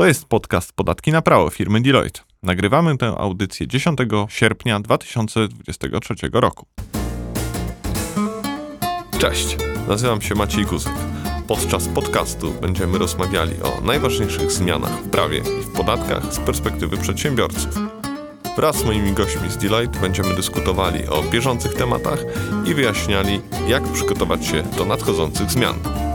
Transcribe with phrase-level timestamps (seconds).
[0.00, 2.20] To jest podcast Podatki na Prawo firmy Deloitte.
[2.42, 6.66] Nagrywamy tę audycję 10 sierpnia 2023 roku.
[9.18, 9.56] Cześć,
[9.88, 10.92] nazywam się Maciej Guzek.
[11.48, 17.74] Podczas podcastu będziemy rozmawiali o najważniejszych zmianach w prawie i w podatkach z perspektywy przedsiębiorców.
[18.56, 22.24] Wraz z moimi gośćmi z Deloitte będziemy dyskutowali o bieżących tematach
[22.66, 26.09] i wyjaśniali, jak przygotować się do nadchodzących zmian.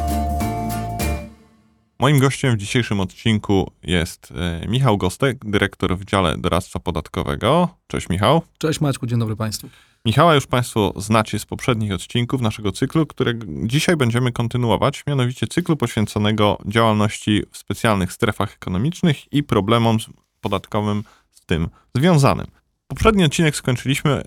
[1.99, 7.69] Moim gościem w dzisiejszym odcinku jest e, Michał Gostek, dyrektor w dziale doradztwa podatkowego.
[7.87, 8.41] Cześć Michał.
[8.57, 9.69] Cześć Maćku, dzień dobry Państwu.
[10.05, 15.77] Michała już Państwo znacie z poprzednich odcinków naszego cyklu, którego dzisiaj będziemy kontynuować, mianowicie cyklu
[15.77, 19.97] poświęconego działalności w specjalnych strefach ekonomicznych i problemom
[20.41, 22.47] podatkowym z tym związanym.
[22.87, 24.23] Poprzedni odcinek skończyliśmy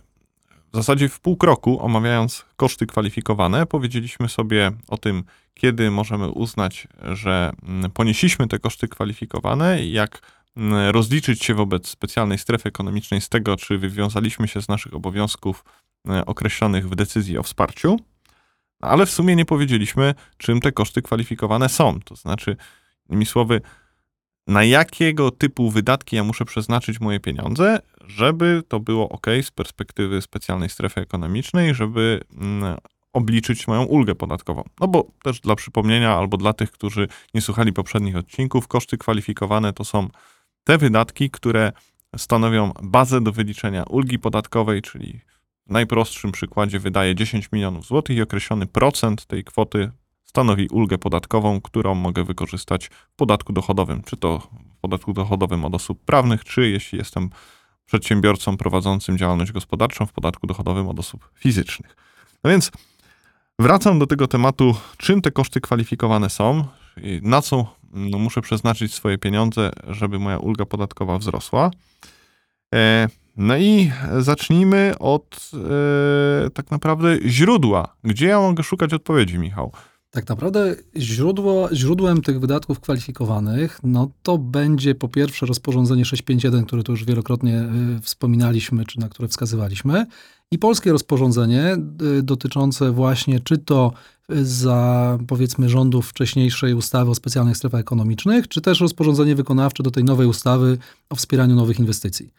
[0.72, 3.66] w zasadzie w pół kroku, omawiając koszty kwalifikowane.
[3.66, 5.24] Powiedzieliśmy sobie o tym,
[5.58, 10.20] kiedy możemy uznać, że mm, ponieśliśmy te koszty kwalifikowane, jak
[10.56, 15.64] mm, rozliczyć się wobec specjalnej strefy ekonomicznej z tego, czy wywiązaliśmy się z naszych obowiązków
[16.08, 17.96] e, określonych w decyzji o wsparciu.
[18.80, 22.00] Ale w sumie nie powiedzieliśmy, czym te koszty kwalifikowane są.
[22.00, 22.56] To znaczy,
[23.08, 23.60] innymi słowy,
[24.46, 30.22] na jakiego typu wydatki ja muszę przeznaczyć moje pieniądze, żeby to było ok z perspektywy
[30.22, 32.76] specjalnej strefy ekonomicznej, żeby mm,
[33.18, 34.64] obliczyć moją ulgę podatkową.
[34.80, 39.72] No bo też dla przypomnienia, albo dla tych, którzy nie słuchali poprzednich odcinków, koszty kwalifikowane
[39.72, 40.08] to są
[40.64, 41.72] te wydatki, które
[42.16, 45.20] stanowią bazę do wyliczenia ulgi podatkowej, czyli
[45.66, 49.90] w najprostszym przykładzie wydaje 10 milionów złotych i określony procent tej kwoty
[50.24, 54.38] stanowi ulgę podatkową, którą mogę wykorzystać w podatku dochodowym, czy to
[54.78, 57.30] w podatku dochodowym od osób prawnych, czy jeśli jestem
[57.86, 61.96] przedsiębiorcą prowadzącym działalność gospodarczą w podatku dochodowym od osób fizycznych.
[62.44, 62.70] No więc
[63.58, 66.64] wracam do tego tematu, czym te koszty kwalifikowane są,
[67.22, 71.70] na co no, muszę przeznaczyć swoje pieniądze, żeby moja ulga podatkowa wzrosła.
[72.74, 75.50] E, no i zacznijmy od
[76.46, 77.96] e, tak naprawdę źródła.
[78.04, 79.72] Gdzie ja mogę szukać odpowiedzi, Michał?
[80.10, 86.82] Tak naprawdę źródło, źródłem tych wydatków kwalifikowanych, no to będzie po pierwsze rozporządzenie 651, które
[86.82, 90.06] tu już wielokrotnie y, wspominaliśmy, czy na które wskazywaliśmy,
[90.50, 91.76] i polskie rozporządzenie
[92.18, 93.92] y, dotyczące właśnie czy to
[94.42, 100.04] za powiedzmy rządów wcześniejszej ustawy o specjalnych strefach ekonomicznych, czy też rozporządzenie wykonawcze do tej
[100.04, 100.78] nowej ustawy
[101.10, 102.30] o wspieraniu nowych inwestycji.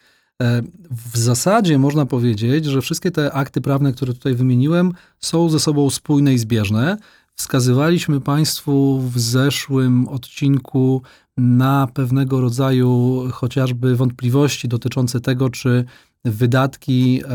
[0.42, 5.60] E, w zasadzie można powiedzieć, że wszystkie te akty prawne, które tutaj wymieniłem, są ze
[5.60, 6.98] sobą spójne i zbieżne.
[7.40, 11.02] Wskazywaliśmy Państwu w zeszłym odcinku
[11.38, 15.86] na pewnego rodzaju chociażby wątpliwości dotyczące tego, czy
[16.26, 17.28] wydatki, e,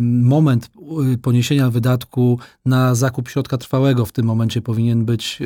[0.00, 0.70] moment
[1.22, 5.38] poniesienia wydatku na zakup środka trwałego w tym momencie powinien być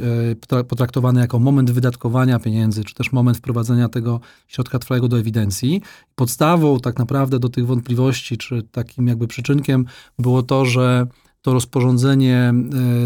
[0.53, 5.83] e, potraktowany jako moment wydatkowania pieniędzy, czy też moment wprowadzenia tego środka trwałego do ewidencji.
[6.15, 9.85] Podstawą tak naprawdę do tych wątpliwości, czy takim jakby przyczynkiem
[10.19, 11.07] było to, że
[11.48, 12.54] to rozporządzenie e,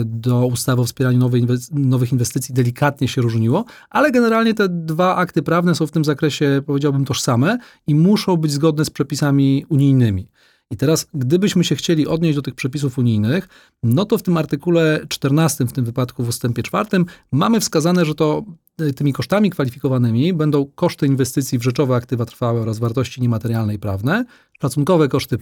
[0.05, 1.31] do ustawy o wspieraniu
[1.73, 6.63] nowych inwestycji delikatnie się różniło, ale generalnie te dwa akty prawne są w tym zakresie,
[6.67, 10.29] powiedziałbym, tożsame i muszą być zgodne z przepisami unijnymi.
[10.71, 13.49] I teraz, gdybyśmy się chcieli odnieść do tych przepisów unijnych,
[13.83, 18.15] no to w tym artykule 14, w tym wypadku w ustępie 4, mamy wskazane, że
[18.15, 18.45] to
[18.79, 23.79] e, tymi kosztami kwalifikowanymi będą koszty inwestycji w rzeczowe aktywa trwałe oraz wartości niematerialne i
[23.79, 24.25] prawne,
[24.61, 25.39] szacunkowe koszty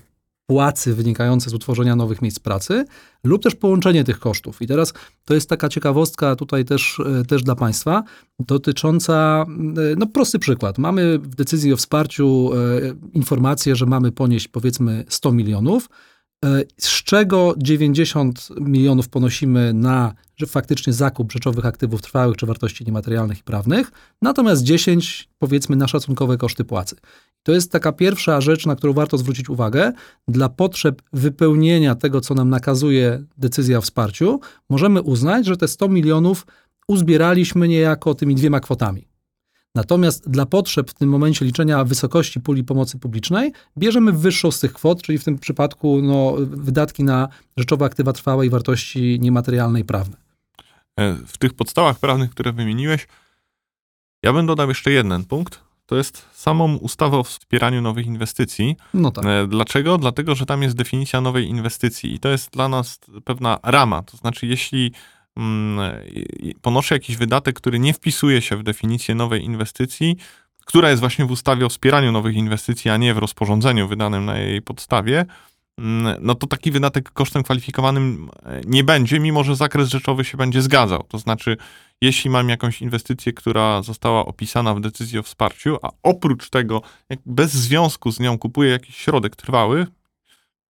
[0.51, 2.85] płacy wynikające z utworzenia nowych miejsc pracy,
[3.25, 4.63] lub też połączenie tych kosztów.
[4.63, 4.93] I teraz
[5.25, 8.03] to jest taka ciekawostka tutaj też, e, też dla Państwa,
[8.41, 9.47] dotycząca,
[9.93, 10.79] e, no prosty przykład.
[10.79, 12.59] Mamy w decyzji o wsparciu e,
[13.13, 15.89] informację, że mamy ponieść powiedzmy 100 milionów,
[16.77, 23.39] z czego 90 milionów ponosimy na że faktycznie zakup rzeczowych aktywów trwałych czy wartości niematerialnych
[23.39, 23.93] i prawnych,
[24.23, 26.97] natomiast 10 powiedzmy na szacunkowe koszty płacy.
[27.43, 29.93] To jest taka pierwsza rzecz, na którą warto zwrócić uwagę.
[30.29, 35.89] Dla potrzeb wypełnienia tego, co nam nakazuje decyzja o wsparciu, możemy uznać, że te 100
[35.89, 36.47] milionów
[36.89, 39.10] uzbieraliśmy niejako tymi dwiema kwotami.
[39.75, 44.73] Natomiast dla potrzeb w tym momencie liczenia wysokości puli pomocy publicznej bierzemy wyższą z tych
[44.73, 49.85] kwot, czyli w tym przypadku no, wydatki na rzeczowe aktywa trwałe i wartości niematerialne i
[49.85, 50.17] prawne.
[50.97, 53.07] E, w tych podstawach prawnych, które wymieniłeś,
[54.23, 55.61] ja bym dodał jeszcze jeden punkt.
[55.87, 58.77] To jest samą ustawę o wspieraniu nowych inwestycji.
[58.95, 59.25] No tak.
[59.25, 59.99] E, dlaczego?
[59.99, 64.03] Dlatego, że tam jest definicja nowej inwestycji i to jest dla nas pewna rama.
[64.03, 64.93] To znaczy, jeśli
[66.61, 70.17] ponoszę jakiś wydatek, który nie wpisuje się w definicję nowej inwestycji,
[70.65, 74.39] która jest właśnie w ustawie o wspieraniu nowych inwestycji, a nie w rozporządzeniu wydanym na
[74.39, 75.27] jej podstawie,
[75.79, 80.37] mm, no to taki wydatek kosztem kwalifikowanym e, nie będzie, mimo że zakres rzeczowy się
[80.39, 81.03] będzie zgadzał.
[81.09, 81.57] To znaczy,
[82.01, 86.83] jeśli mam jakąś inwestycję, która została opisana w decyzji o wsparciu, a oprócz tego,
[87.27, 89.87] bez związku z nią kupuję jakiś środek trwały,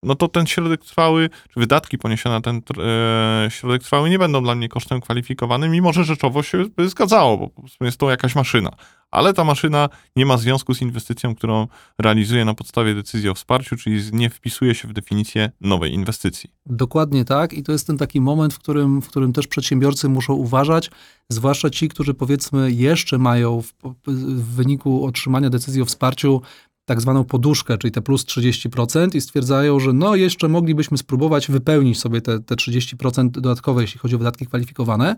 [0.03, 4.43] no to ten środek trwały, czy wydatki poniesione na ten e, środek trwały nie będą
[4.43, 8.71] dla mnie kosztem kwalifikowanym, mimo że rzeczowo się by zgadzało, bo jest to jakaś maszyna.
[9.11, 11.67] Ale ta maszyna nie ma związku z inwestycją, którą
[11.99, 16.49] realizuję na podstawie decyzji o wsparciu, czyli nie wpisuje się w definicję nowej inwestycji.
[16.65, 17.53] Dokładnie tak.
[17.53, 20.91] I to jest ten taki moment, w którym, w którym też przedsiębiorcy muszą uważać,
[21.29, 23.73] zwłaszcza ci, którzy powiedzmy jeszcze mają w,
[24.07, 26.41] w wyniku otrzymania decyzji o wsparciu
[26.89, 32.00] tak zwaną poduszkę, czyli te plus 30% i stwierdzają, że no jeszcze moglibyśmy spróbować wypełnić
[32.00, 35.15] sobie te, te 30% dodatkowe, jeśli chodzi o wydatki kwalifikowane,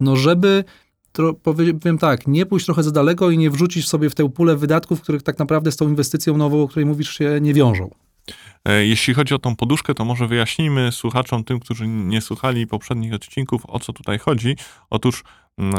[0.00, 0.64] no żeby
[1.42, 5.00] powiem tak, nie pójść trochę za daleko i nie wrzucić sobie w tę pulę wydatków,
[5.00, 7.90] których tak naprawdę z tą inwestycją nową, o której mówisz, się nie wiążą.
[8.64, 13.14] E, Jeśli chodzi o tą poduszkę, to może wyjaśnijmy słuchaczom, tym, którzy nie słuchali poprzednich
[13.14, 14.56] odcinków, o co tutaj chodzi.
[14.90, 15.24] Otóż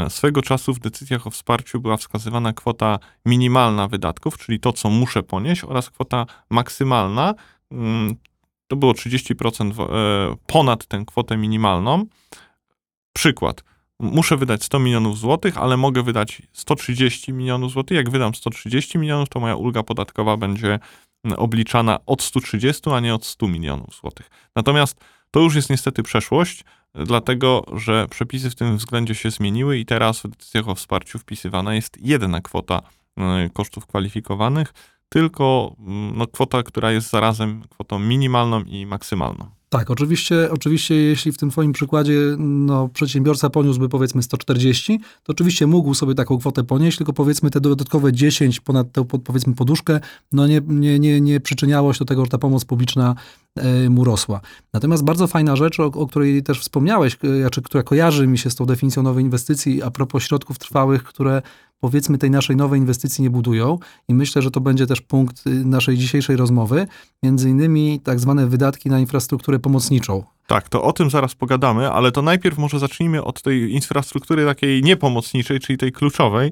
[0.10, 5.24] swego czasu w decyzjach o wsparciu była wskazywana kwota minimalna wydatków, czyli to, co muszę
[5.24, 7.34] ponieść, oraz kwota maksymalna.
[7.72, 8.16] mm,
[8.68, 12.06] To było 30% w- e, ponad tę kwotę minimalną.
[13.14, 13.64] Przykład.
[14.00, 17.96] Muszę wydać 100 milionów złotych, ale mogę wydać 130 milionów złotych.
[17.98, 20.80] Jak wydam 130 milionów, to moja ulga podatkowa będzie
[21.38, 24.30] obliczana od 130, a nie od 100 milionów złotych.
[24.56, 25.00] Natomiast
[25.32, 26.64] to już jest niestety przeszłość,
[27.04, 31.76] dlatego że przepisy w tym względzie się zmieniły i teraz w decyzjach o wsparciu wpisywana
[31.76, 32.82] jest jedna kwota
[33.18, 34.74] y, kosztów kwalifikowanych,
[35.10, 39.55] tylko mm, no, kwota, która jest zarazem kwotą minimalną i maksymalną.
[39.70, 45.68] Tak, oczywiście, oczywiście jeśli w tym twoim przykładzie no, przedsiębiorca poniósłby powiedzmy 140, to oczywiście
[45.68, 50.00] mógł sobie taką kwotę ponieść, tylko powiedzmy te dodatkowe 10 ponad tę powiedzmy poduszkę,
[50.32, 53.16] no nie, nie, nie, nie przyczyniało się do tego, że ta pomoc publiczna
[53.56, 54.42] e, mu rosła.
[54.74, 58.50] Natomiast bardzo fajna rzecz, o, o której też wspomniałeś, e, znaczy, która kojarzy mi się
[58.50, 61.42] z tą definicją nowej inwestycji, a propos środków trwałych, które
[61.86, 65.50] powiedzmy tej naszej nowej inwestycji nie budują i myślę, że to będzie też punkt y,
[65.50, 66.88] naszej dzisiejszej rozmowy,
[67.24, 70.24] między innymi tak zwane wydatki na infrastrukturę pomocniczą.
[70.48, 74.84] Tak, to o tym zaraz pogadamy, ale to najpierw może zacznijmy od tej infrastruktury takiej
[74.84, 76.52] niepomocniczej, czyli tej kluczowej.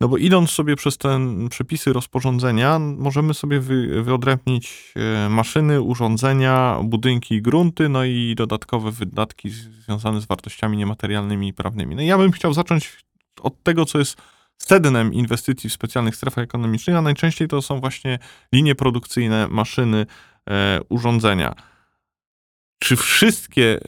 [0.00, 6.80] No bo idąc sobie przez te przepisy rozporządzenia, możemy sobie wy, wyodrębnić e, maszyny, urządzenia,
[6.84, 9.50] budynki i grunty, no i dodatkowe wydatki
[9.84, 11.96] związane z wartościami niematerialnymi i prawnymi.
[11.96, 12.96] No i ja bym chciał zacząć
[13.42, 14.16] od tego, co jest
[14.58, 18.18] sednem inwestycji w specjalnych strefach ekonomicznych, a najczęściej to są właśnie
[18.52, 20.06] linie produkcyjne, maszyny,
[20.50, 21.54] e, urządzenia.
[22.78, 23.80] Czy wszystkie,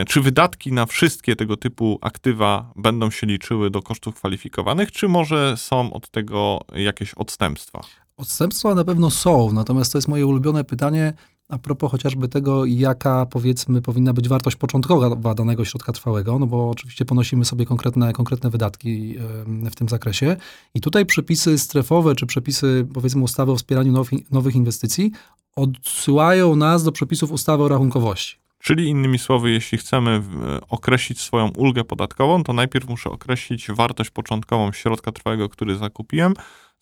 [0.00, 5.08] e, czy wydatki na wszystkie tego typu aktywa będą się liczyły do kosztów kwalifikowanych, czy
[5.08, 7.80] może są od tego jakieś odstępstwa?
[8.16, 11.12] Odstępstwa na pewno są, natomiast to jest moje ulubione pytanie
[11.52, 16.70] a propos chociażby tego, jaka powiedzmy powinna być wartość początkowa danego środka trwałego, no bo
[16.70, 19.14] oczywiście ponosimy sobie konkretne, konkretne wydatki
[19.46, 20.36] w tym zakresie.
[20.74, 25.12] I tutaj przepisy strefowe, czy przepisy powiedzmy ustawy o wspieraniu now, nowych inwestycji
[25.56, 28.36] odsyłają nas do przepisów ustawy o rachunkowości.
[28.58, 30.22] Czyli innymi słowy, jeśli chcemy
[30.68, 36.34] określić swoją ulgę podatkową, to najpierw muszę określić wartość początkową środka trwałego, który zakupiłem,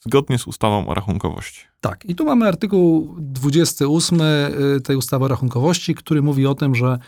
[0.07, 1.65] zgodnie z ustawą o rachunkowości.
[1.81, 6.75] Tak, i tu mamy artykuł 28 y, tej ustawy o rachunkowości, który mówi o tym,
[6.75, 6.99] że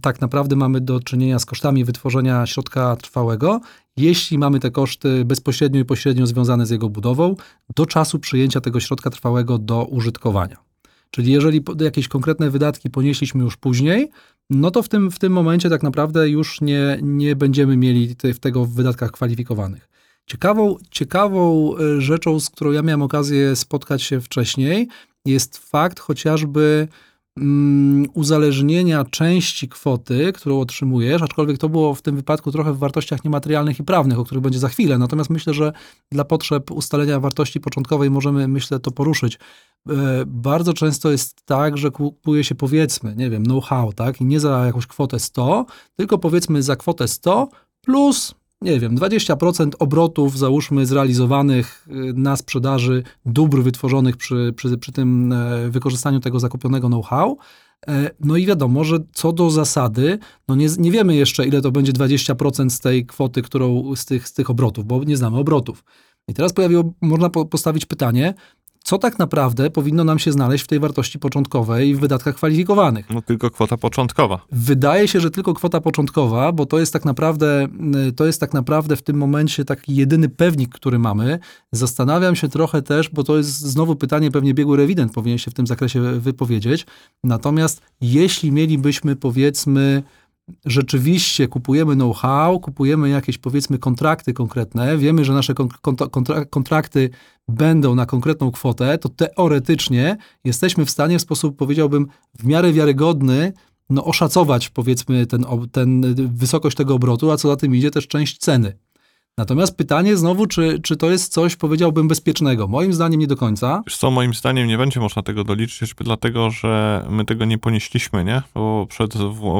[0.00, 3.60] tak naprawdę mamy do czynienia z kosztami wytworzenia środka trwałego,
[3.96, 7.34] jeśli mamy te koszty bezpośrednio i pośrednio związane z jego budową,
[7.76, 10.56] do czasu przyjęcia tego środka trwałego do użytkowania.
[11.10, 14.10] Czyli jeżeli jakieś konkretne wydatki ponieśliśmy już później,
[14.50, 18.34] no to w tym, w tym momencie tak naprawdę już nie, nie będziemy mieli te,
[18.34, 19.87] tego w wydatkach kwalifikowanych.
[20.28, 24.88] Ciekawą, ciekawą y, rzeczą, z którą ja miałem okazję spotkać się wcześniej,
[25.24, 26.88] jest fakt chociażby
[27.36, 33.24] mm, uzależnienia części kwoty, którą otrzymujesz, aczkolwiek to było w tym wypadku trochę w wartościach
[33.24, 34.98] niematerialnych i prawnych, o których będzie za chwilę.
[34.98, 35.72] Natomiast myślę, że
[36.12, 39.38] dla potrzeb ustalenia wartości początkowej możemy, myślę, to poruszyć.
[39.88, 39.92] E,
[40.26, 44.20] Bardzo często jest tak, że kupuje się powiedzmy, nie wiem, know-how, tak?
[44.20, 45.66] I nie za jakąś kwotę 100,
[45.96, 47.48] tylko powiedzmy za kwotę 100
[47.80, 54.92] plus nie wiem, 20% obrotów, załóżmy, zrealizowanych y, na sprzedaży dóbr wytworzonych przy, przy, przy
[54.92, 57.38] tym e, wykorzystaniu tego zakupionego know-how.
[57.88, 61.70] E, No i wiadomo, że co do zasady, no nie, nie wiemy jeszcze, ile to
[61.70, 65.84] będzie 20% z tej kwoty, którą z tych, z tych obrotów, bo nie znamy obrotów.
[66.28, 68.34] I teraz pojawiło, można po, postawić pytanie,
[68.88, 73.10] co tak naprawdę powinno nam się znaleźć w tej wartości początkowej w wydatkach kwalifikowanych.
[73.10, 74.40] No tylko kwota początkowa.
[74.52, 77.68] Wydaje się, że tylko kwota początkowa, bo to jest tak naprawdę,
[78.08, 81.38] y, to jest tak naprawdę w tym momencie taki jedyny pewnik, który mamy.
[81.72, 85.54] Zastanawiam się trochę też, bo to jest znowu pytanie, pewnie biegły rewident powinien się w
[85.54, 86.86] tym zakresie wypowiedzieć.
[87.24, 90.02] Natomiast jeśli mielibyśmy powiedzmy
[90.64, 96.06] rzeczywiście kupujemy know-how, kupujemy jakieś powiedzmy kontrakty konkretne, wiemy, że nasze kontra
[96.50, 97.10] kontrakty
[97.48, 102.06] będą na konkretną kwotę, to teoretycznie jesteśmy w stanie w sposób, powiedziałbym,
[102.38, 103.52] w miarę wiarygodny
[103.90, 108.38] no, oszacować powiedzmy ten, ten wysokość tego obrotu, a co za tym idzie też część
[108.38, 108.78] ceny.
[109.38, 112.68] Natomiast pytanie znowu, czy, czy to jest coś, powiedziałbym, bezpiecznego?
[112.68, 113.82] Moim zdaniem nie do końca.
[113.86, 117.58] Wiesz co, moim zdaniem nie będzie można tego doliczyć, choćby dlatego, że my tego nie
[117.58, 118.42] ponieśliśmy, nie?
[118.54, 119.14] Bo przed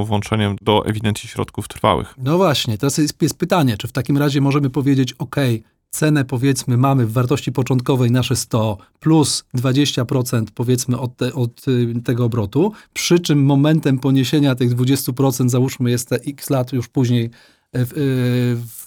[0.04, 2.14] włączeniem do ewidencji środków trwałych.
[2.18, 5.36] No właśnie, teraz jest, jest pytanie, czy w takim razie możemy powiedzieć, ok,
[5.90, 12.02] cenę powiedzmy mamy w wartości początkowej nasze 100 plus 20% powiedzmy od, te, od y,
[12.04, 17.30] tego obrotu, przy czym momentem poniesienia tych 20% załóżmy jest te x lat już później
[17.84, 17.92] w,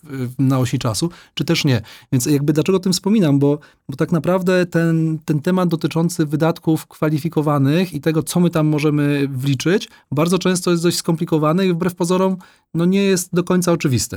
[0.04, 1.82] w, na osi czasu, czy też nie.
[2.12, 6.88] Więc jakby dlaczego o tym wspominam, bo, bo tak naprawdę ten, ten temat dotyczący wydatków
[6.88, 11.96] kwalifikowanych i tego, co my tam możemy wliczyć, bardzo często jest dość skomplikowany i wbrew
[11.96, 12.38] pozorom
[12.74, 14.16] no nie jest do końca oczywisty.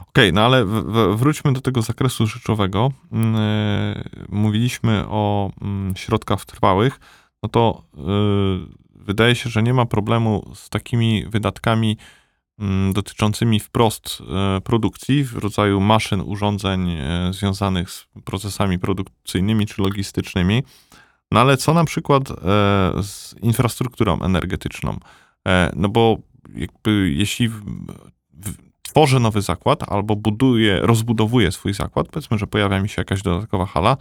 [0.00, 0.64] Okej, okay, no ale
[1.16, 2.92] wróćmy do tego zakresu rzeczowego.
[3.12, 3.18] Yy,
[4.28, 5.50] mówiliśmy o
[5.88, 7.00] yy, środkach trwałych,
[7.42, 8.04] no to yy,
[8.94, 12.17] wydaje się, że nie ma problemu z takimi wydatkami Mm,
[12.92, 14.22] dotyczącymi wprost
[14.56, 20.62] e, produkcji w rodzaju maszyn, urządzeń e, związanych z procesami produkcyjnymi czy logistycznymi.
[21.30, 22.34] No ale co na przykład e,
[23.02, 24.98] z infrastrukturą energetyczną?
[25.76, 26.18] No bo
[26.54, 27.50] jakby jeśli
[28.82, 33.66] tworzę nowy zakład albo buduję, rozbudowuję swój zakład, powiedzmy, że pojawia mi się jakaś dodatkowa
[33.66, 33.96] hala,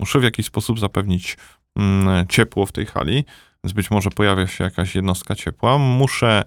[0.00, 1.36] muszę w jakiś sposób zapewnić
[1.76, 3.24] mm, ciepło w tej hali,
[3.64, 6.44] więc być może pojawia się jakaś jednostka ciepła, muszę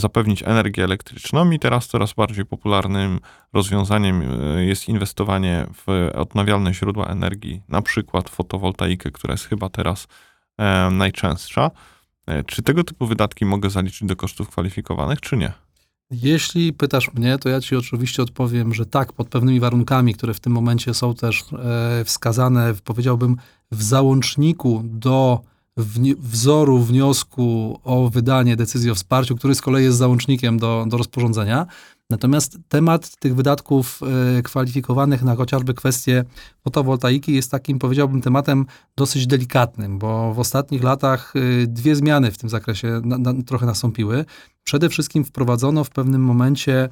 [0.00, 3.20] zapewnić energię elektryczną i teraz coraz bardziej popularnym
[3.52, 10.06] rozwiązaniem e, jest inwestowanie w odnawialne źródła energii, na przykład fotowoltaikę, która jest chyba teraz
[10.58, 11.70] e, najczęstsza.
[12.26, 15.52] E, czy tego typu wydatki mogę zaliczyć do kosztów kwalifikowanych, czy nie?
[16.10, 20.40] Jeśli pytasz mnie, to ja ci oczywiście odpowiem, że tak, pod pewnymi warunkami, które w
[20.40, 21.44] tym momencie są też
[22.04, 23.36] wskazane, powiedziałbym,
[23.70, 25.40] w załączniku do
[26.18, 31.66] wzoru wniosku o wydanie decyzji o wsparciu, który z kolei jest załącznikiem do, do rozporządzenia.
[32.10, 34.00] Natomiast temat tych wydatków
[34.38, 36.24] e, kwalifikowanych na chociażby kwestie
[36.64, 38.66] fotowoltaiki jest takim, powiedziałbym, tematem
[38.96, 43.66] dosyć delikatnym, bo w ostatnich latach e, dwie zmiany w tym zakresie na, na, trochę
[43.66, 44.24] nastąpiły.
[44.64, 46.88] Przede wszystkim wprowadzono w pewnym momencie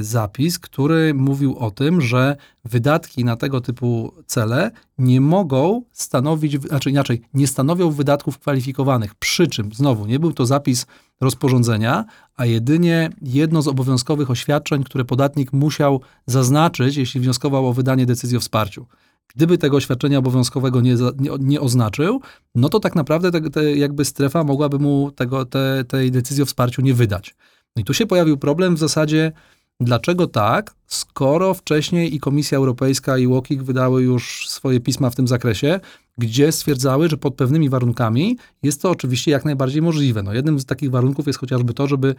[0.00, 6.90] zapis, który mówił o tym, że wydatki na tego typu cele nie mogą stanowić, znaczy
[6.90, 9.14] inaczej, nie stanowią wydatków kwalifikowanych.
[9.14, 10.86] Przy czym, znowu, nie był to zapis
[11.20, 12.04] rozporządzenia,
[12.36, 18.36] a jedynie jedno z obowiązkowych oświadczeń, które podatnik musiał zaznaczyć, jeśli wnioskował o wydanie decyzji
[18.36, 18.86] o wsparciu.
[19.34, 22.20] Gdyby tego oświadczenia obowiązkowego nie, nie, nie oznaczył,
[22.54, 26.46] no to tak naprawdę te, te jakby strefa mogłaby mu tego, te, tej decyzji o
[26.46, 27.34] wsparciu nie wydać.
[27.78, 29.32] No i tu się pojawił problem w zasadzie,
[29.80, 35.28] dlaczego tak, skoro wcześniej i Komisja Europejska i WOKIK wydały już swoje pisma w tym
[35.28, 35.80] zakresie,
[36.18, 40.22] gdzie stwierdzały, że pod pewnymi warunkami jest to oczywiście jak najbardziej możliwe.
[40.22, 42.14] No jednym z takich warunków jest chociażby to, żeby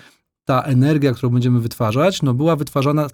[0.46, 3.08] ta energia, którą będziemy wytwarzać, no była wytwarzana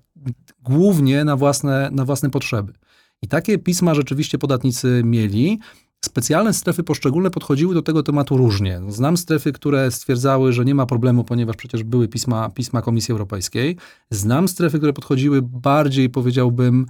[0.61, 2.73] głównie na własne, na własne potrzeby.
[3.21, 5.59] I takie pisma rzeczywiście podatnicy mieli.
[6.05, 8.81] Specjalne strefy poszczególne podchodziły do tego tematu różnie.
[8.87, 13.77] Znam strefy, które stwierdzały, że nie ma problemu, ponieważ przecież były pisma, pisma Komisji Europejskiej.
[14.09, 16.85] Znam strefy, które podchodziły bardziej, powiedziałbym,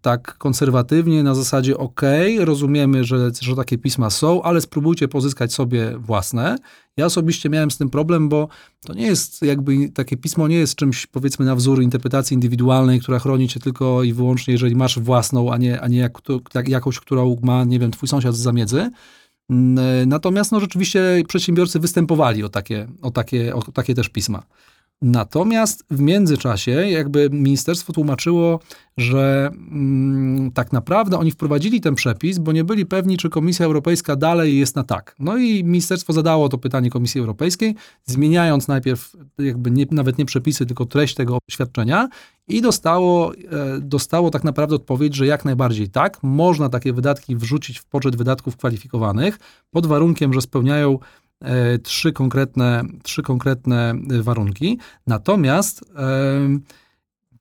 [0.00, 2.00] tak konserwatywnie na zasadzie ok,
[2.38, 6.56] rozumiemy, że, że takie pisma są, ale spróbujcie pozyskać sobie własne.
[6.96, 8.48] Ja osobiście miałem z tym problem, bo
[8.86, 13.18] to nie jest jakby, takie pismo nie jest czymś powiedzmy na wzór interpretacji indywidualnej, która
[13.18, 16.18] chroni cię tylko i wyłącznie, jeżeli masz własną, a nie, a nie jak,
[16.54, 18.90] jak, jakąś, którą ma, nie wiem, twój sąsiad z zamiedzy.
[20.06, 24.42] Natomiast no, rzeczywiście przedsiębiorcy występowali o takie, o, takie, o takie też pisma.
[25.02, 28.60] Natomiast w międzyczasie jakby ministerstwo tłumaczyło,
[28.96, 34.16] że mm, tak naprawdę oni wprowadzili ten przepis, bo nie byli pewni, czy Komisja Europejska
[34.16, 35.16] dalej jest na tak.
[35.18, 40.66] No i ministerstwo zadało to pytanie Komisji Europejskiej, zmieniając najpierw jakby nie, nawet nie przepisy,
[40.66, 42.08] tylko treść tego oświadczenia
[42.48, 43.36] i dostało, e,
[43.80, 48.56] dostało tak naprawdę odpowiedź, że jak najbardziej tak, można takie wydatki wrzucić w poczet wydatków
[48.56, 49.38] kwalifikowanych
[49.70, 50.98] pod warunkiem, że spełniają
[51.82, 54.78] trzy konkretne, trzy konkretne warunki.
[55.06, 55.84] Natomiast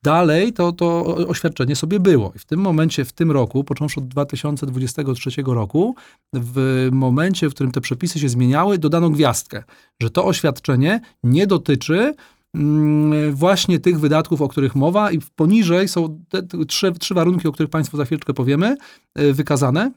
[0.04, 2.32] dalej to, to oświadczenie sobie było.
[2.36, 5.96] I w tym momencie, w tym roku, począwszy od 2023 roku,
[6.34, 9.64] w momencie, w którym te przepisy się zmieniały, dodano gwiazdkę,
[10.02, 12.16] że to oświadczenie nie dotyczy
[12.56, 17.52] mm, właśnie tych wydatków, o których mowa i poniżej są te, trzy, trzy warunki, o
[17.52, 18.78] których Państwu za chwileczkę powiemy,
[19.20, 19.92] y, wykazane.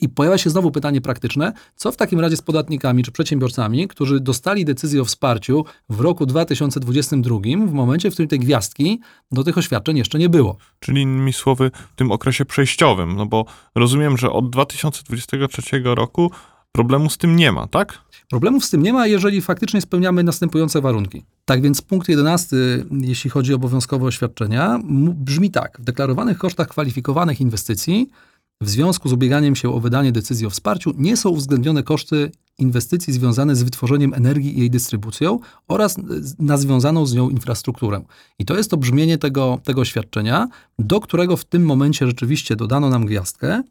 [0.00, 4.20] I pojawia się znowu pytanie praktyczne, co w takim razie z podatnikami czy przedsiębiorcami, którzy
[4.20, 9.00] dostali decyzję o wsparciu w roku 2022, w momencie, w którym tej gwiazdki
[9.32, 10.56] do tych oświadczeń jeszcze nie było.
[10.80, 13.44] Czyli innymi słowy, w tym okresie przejściowym, no bo
[13.74, 16.30] rozumiem, że od 2023 roku
[16.72, 17.98] problemu z tym nie ma, tak?
[18.30, 21.24] Problemów z tym nie ma, jeżeli faktycznie spełniamy następujące warunki.
[21.44, 22.56] Tak więc punkt 11,
[22.90, 24.80] jeśli chodzi o obowiązkowe oświadczenia,
[25.14, 25.78] brzmi tak.
[25.80, 28.10] W deklarowanych kosztach kwalifikowanych inwestycji
[28.62, 33.12] w związku z ubieganiem się o wydanie decyzji o wsparciu nie są uwzględnione koszty inwestycji
[33.12, 35.38] związane z wytworzeniem energii i jej dystrybucją
[35.68, 35.96] oraz
[36.38, 38.02] na związaną z nią infrastrukturę.
[38.38, 42.90] I to jest to brzmienie tego, tego oświadczenia, do którego w tym momencie rzeczywiście dodano
[42.90, 43.62] nam gwiazdkę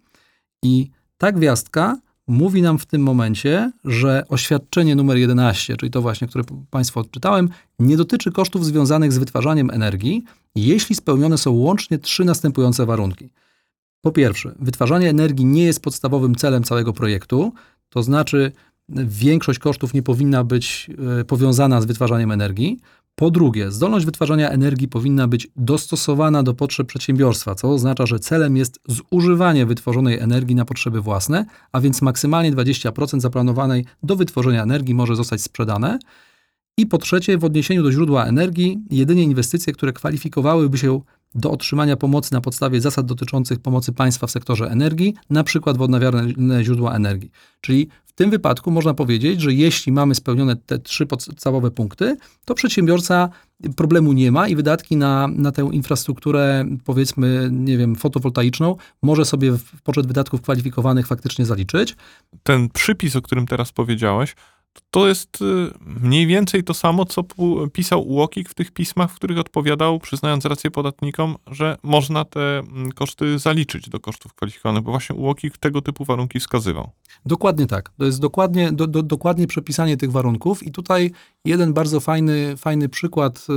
[0.64, 6.28] i ta gwiazdka mówi nam w tym momencie, że oświadczenie numer 11, czyli to właśnie,
[6.28, 10.24] które Państwu odczytałem, nie dotyczy kosztów związanych z wytwarzaniem energii,
[10.56, 13.30] jeśli spełnione są łącznie trzy następujące warunki.
[14.02, 17.54] Po pierwsze, wytwarzanie energii nie jest podstawowym celem całego projektu,
[17.90, 18.52] to znaczy
[19.06, 20.90] większość kosztów nie powinna być
[21.20, 22.80] e, powiązana z wytwarzaniem energii.
[23.16, 28.58] Po drugie, zdolność wytwarzania energii powinna być dostosowana do potrzeb przedsiębiorstwa, co oznacza, że celem
[28.58, 34.94] jest zużywanie wytworzonej energii na potrzeby własne, a więc maksymalnie 20% zaplanowanej do wytworzenia energii
[34.94, 36.00] może zostać sprzedane.
[36.78, 41.02] I po trzecie, w odniesieniu do źródła energii, jedynie inwestycje, które kwalifikowałyby się
[41.36, 45.82] do otrzymania pomocy na podstawie zasad dotyczących pomocy państwa w sektorze energii, na przykład w
[45.82, 47.32] odnawialne źródła energii.
[47.62, 52.54] Czyli w tym wypadku można powiedzieć, że jeśli mamy spełnione te trzy podstawowe punkty, to
[52.54, 53.30] przedsiębiorca
[53.76, 59.52] problemu nie ma i wydatki na, na tę infrastrukturę, powiedzmy, nie wiem, fotowoltaiczną, może sobie
[59.52, 61.96] w poczet wydatków kwalifikowanych faktycznie zaliczyć.
[62.44, 64.36] Ten przypis, o którym teraz powiedziałeś,
[64.92, 67.24] to jest y, mniej więcej to samo, co
[67.74, 72.92] pisał Łokik w tych pismach, w których odpowiadał, przyznając rację podatnikom, że można te mm,
[72.92, 76.92] koszty zaliczyć do kosztów kwalifikowanych, bo właśnie Łokik tego typu warunki wskazywał.
[77.26, 77.92] Dokładnie tak.
[77.98, 81.12] To jest dokładnie, do, do, dokładnie przepisanie tych warunków i tutaj
[81.46, 83.48] jeden bardzo fajny, fajny przykład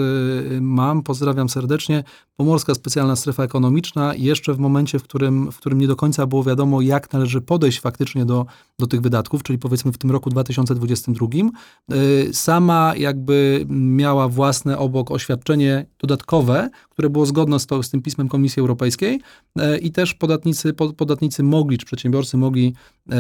[0.57, 2.05] y, mam, pozdrawiam serdecznie.
[2.37, 6.45] Pomorska Specjalna Strefa Ekonomiczna jeszcze w momencie, w którym, w którym nie do końca było
[6.45, 8.47] wiadomo, jak należy podejść faktycznie do,
[8.79, 11.51] do tych wydatków, czyli powiedzmy w tym roku 2020 22.
[11.93, 18.03] Y, sama jakby miała własne obok oświadczenie dodatkowe, które było zgodne z, to, z tym
[18.03, 19.21] pismem Komisji Europejskiej
[19.59, 22.75] y, i też podatnicy, podatnicy mogli, czy przedsiębiorcy mogli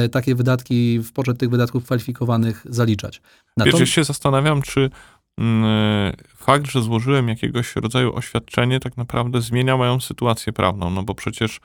[0.05, 3.23] y, takie wydatki, w poczet tych wydatków kwalifikowanych zaliczać.
[3.57, 3.81] Natomiast...
[3.81, 4.91] Ja się zastanawiam, czy
[5.39, 11.15] mm, fakt, że złożyłem jakiegoś rodzaju oświadczenie, tak naprawdę zmienia moją sytuację prawną, no bo
[11.15, 11.61] przecież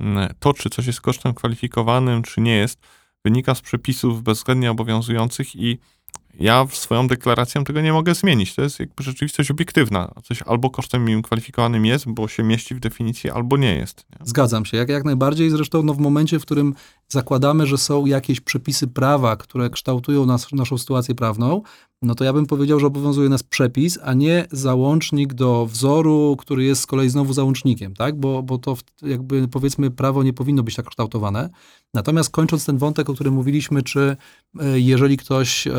[0.00, 2.78] mm, to, czy coś jest kosztem kwalifikowanym, czy nie jest,
[3.24, 5.78] wynika z przepisów bezwzględnie obowiązujących i
[6.40, 8.54] ja swoją deklaracją tego nie mogę zmienić.
[8.54, 10.12] To jest jakby rzeczywistość obiektywna.
[10.24, 14.06] Coś albo kosztem im kwalifikowanym jest, bo się mieści w definicji, albo nie jest.
[14.10, 14.26] Nie?
[14.26, 15.50] Zgadzam się, jak, jak najbardziej.
[15.50, 16.74] Zresztą no, w momencie, w którym
[17.08, 21.62] zakładamy, że są jakieś przepisy prawa, które kształtują nas, naszą sytuację prawną,
[22.02, 26.64] no to ja bym powiedział, że obowiązuje nas przepis, a nie załącznik do wzoru, który
[26.64, 28.20] jest z kolei znowu załącznikiem, tak?
[28.20, 31.50] Bo, bo to jakby powiedzmy prawo nie powinno być tak kształtowane.
[31.94, 34.16] Natomiast kończąc ten wątek, o którym mówiliśmy, czy
[34.60, 35.72] e, jeżeli ktoś e,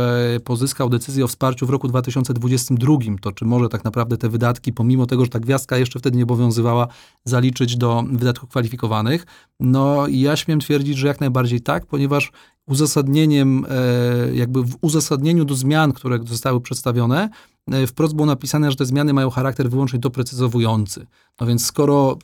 [0.43, 5.05] pozyskał decyzję o wsparciu w roku 2022, to czy może tak naprawdę te wydatki, pomimo
[5.05, 6.87] tego, że ta gwiazdka jeszcze wtedy nie obowiązywała,
[7.25, 9.25] zaliczyć do wydatków kwalifikowanych?
[9.59, 12.31] No ja śmiem twierdzić, że jak najbardziej tak, ponieważ
[12.67, 17.29] uzasadnieniem, e, jakby w uzasadnieniu do zmian, które zostały przedstawione,
[17.71, 21.07] e, wprost było napisane, że te zmiany mają charakter wyłącznie doprecyzowujący.
[21.41, 22.17] No więc skoro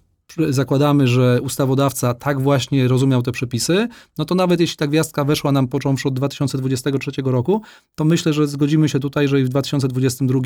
[0.50, 5.52] zakładamy, że ustawodawca tak właśnie rozumiał te przepisy, no to nawet jeśli ta gwiazdka weszła
[5.52, 7.62] nam począwszy od 2023 roku,
[7.96, 10.40] to myślę, że zgodzimy się tutaj, że i w 2022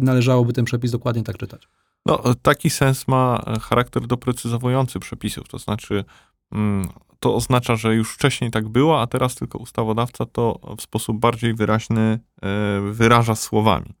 [0.00, 1.68] należałoby ten przepis dokładnie tak czytać.
[2.06, 6.04] No, taki sens ma charakter doprecyzowujący przepisów, to znaczy
[6.52, 6.88] mm,
[7.22, 11.54] to oznacza, że już wcześniej tak było, a teraz tylko ustawodawca to w sposób bardziej
[11.54, 13.94] wyraźny e, wyraża słowami.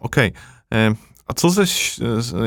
[0.00, 0.32] Okej.
[0.74, 0.94] E,
[1.26, 1.66] A co ze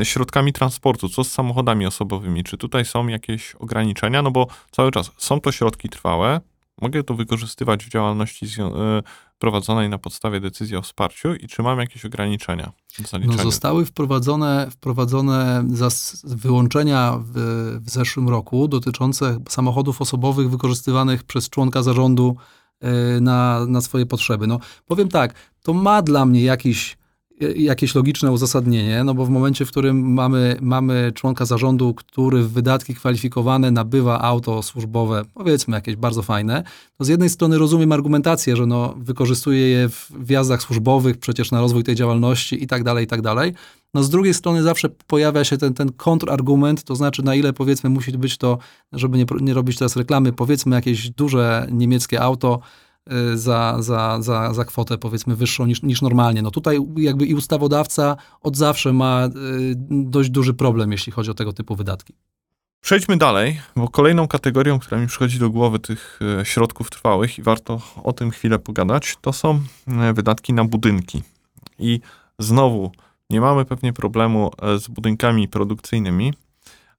[0.04, 1.08] środkami transportu?
[1.08, 2.44] Co z samochodami osobowymi?
[2.44, 4.22] Czy tutaj są jakieś ograniczenia?
[4.22, 6.40] No bo cały czas są to środki trwałe.
[6.80, 9.02] Mogę to wykorzystywać w działalności e,
[9.40, 12.72] prowadzonej na podstawie decyzji o wsparciu i czy mam jakieś ograniczenia
[13.44, 15.64] No, zostały wprowadzone, wprowadzone
[16.24, 17.32] wyłączenia w,
[17.84, 22.36] w zeszłym roku dotyczące samochodów osobowych wykorzystywanych przez członka zarządu
[22.80, 24.46] e, na, na swoje potrzeby.
[24.46, 26.96] No, powiem tak, to ma dla mnie jakiś,
[27.56, 32.52] jakieś logiczne uzasadnienie, no bo w momencie, w którym mamy, mamy członka zarządu, który w
[32.52, 36.62] wydatki kwalifikowane nabywa auto służbowe, powiedzmy jakieś bardzo fajne,
[36.98, 41.60] to z jednej strony rozumiem argumentację, że no, wykorzystuje je w wjazdach służbowych, przecież na
[41.60, 43.52] rozwój tej działalności i tak dalej, i tak dalej.
[43.94, 47.90] No z drugiej strony zawsze pojawia się ten, ten kontrargument, to znaczy na ile powiedzmy
[47.90, 48.58] musi być to,
[48.92, 52.60] żeby nie, nie robić teraz reklamy, powiedzmy jakieś duże niemieckie auto,
[53.34, 56.42] za, za, za, za kwotę powiedzmy wyższą niż, niż normalnie.
[56.42, 59.30] No tutaj jakby i ustawodawca od zawsze ma y,
[59.90, 62.14] dość duży problem, jeśli chodzi o tego typu wydatki.
[62.80, 67.42] Przejdźmy dalej, bo kolejną kategorią, która mi przychodzi do głowy tych e, środków trwałych i
[67.42, 69.60] warto o tym chwilę pogadać, to są
[70.14, 71.22] wydatki na budynki.
[71.78, 72.00] I
[72.38, 72.92] znowu
[73.30, 76.34] nie mamy pewnie problemu e, z budynkami produkcyjnymi,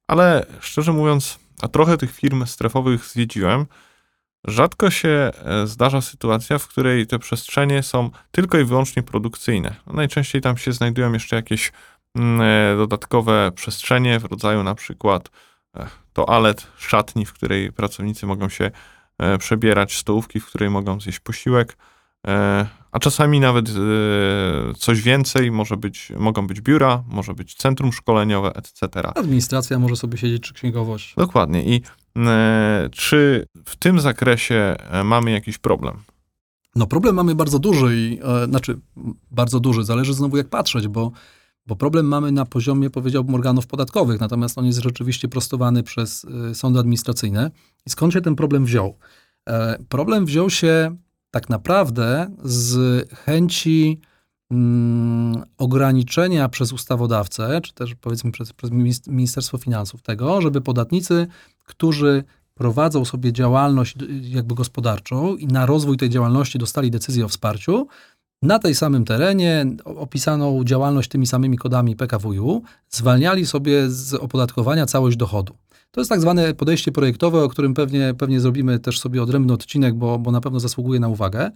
[0.07, 3.65] ale szczerze mówiąc, a trochę tych firm strefowych zwiedziłem,
[4.47, 5.31] rzadko się
[5.65, 9.75] zdarza sytuacja, w której te przestrzenie są tylko i wyłącznie produkcyjne.
[9.87, 11.71] Najczęściej tam się znajdują jeszcze jakieś
[12.15, 15.29] mm, dodatkowe przestrzenie w rodzaju na przykład
[16.13, 18.71] toalet, szatni, w której pracownicy mogą się
[19.17, 21.77] e, przebierać, stołówki, w której mogą zjeść posiłek,
[22.27, 23.71] e, a czasami nawet e,
[24.73, 29.07] coś więcej, może być, mogą być biura, może być centrum szkoleniowe, etc.
[29.15, 31.15] Administracja może sobie siedzieć, czy księgowość.
[31.15, 31.63] Dokładnie.
[31.63, 31.81] I
[32.91, 35.97] czy w tym zakresie mamy jakiś problem?
[36.75, 38.19] No problem mamy bardzo duży i,
[38.49, 38.79] znaczy
[39.31, 41.11] bardzo duży, zależy znowu jak patrzeć, bo
[41.67, 46.79] bo problem mamy na poziomie, powiedziałbym, organów podatkowych, natomiast on jest rzeczywiście prostowany przez sądy
[46.79, 47.51] administracyjne.
[47.85, 48.97] I skąd się ten problem wziął?
[49.49, 50.95] E, problem wziął się
[51.31, 53.99] tak naprawdę z chęci
[54.51, 58.71] mm, ograniczenia przez ustawodawcę, czy też powiedzmy przez, przez
[59.07, 61.27] Ministerstwo Finansów tego, żeby podatnicy,
[61.71, 67.27] którzy prowadzą sobie działalność y, jakby gospodarczą i na rozwój tej działalności dostali decyzję o
[67.27, 67.87] wsparciu,
[68.41, 75.17] na tej samym terenie, opisaną działalność tymi samymi kodami PKWiU, zwalniali sobie z opodatkowania całość
[75.17, 75.53] dochodu.
[75.91, 79.95] To jest tak zwane podejście projektowe, o którym pewnie, pewnie zrobimy też sobie odrębny odcinek,
[79.95, 81.51] bo, bo na pewno zasługuje na uwagę.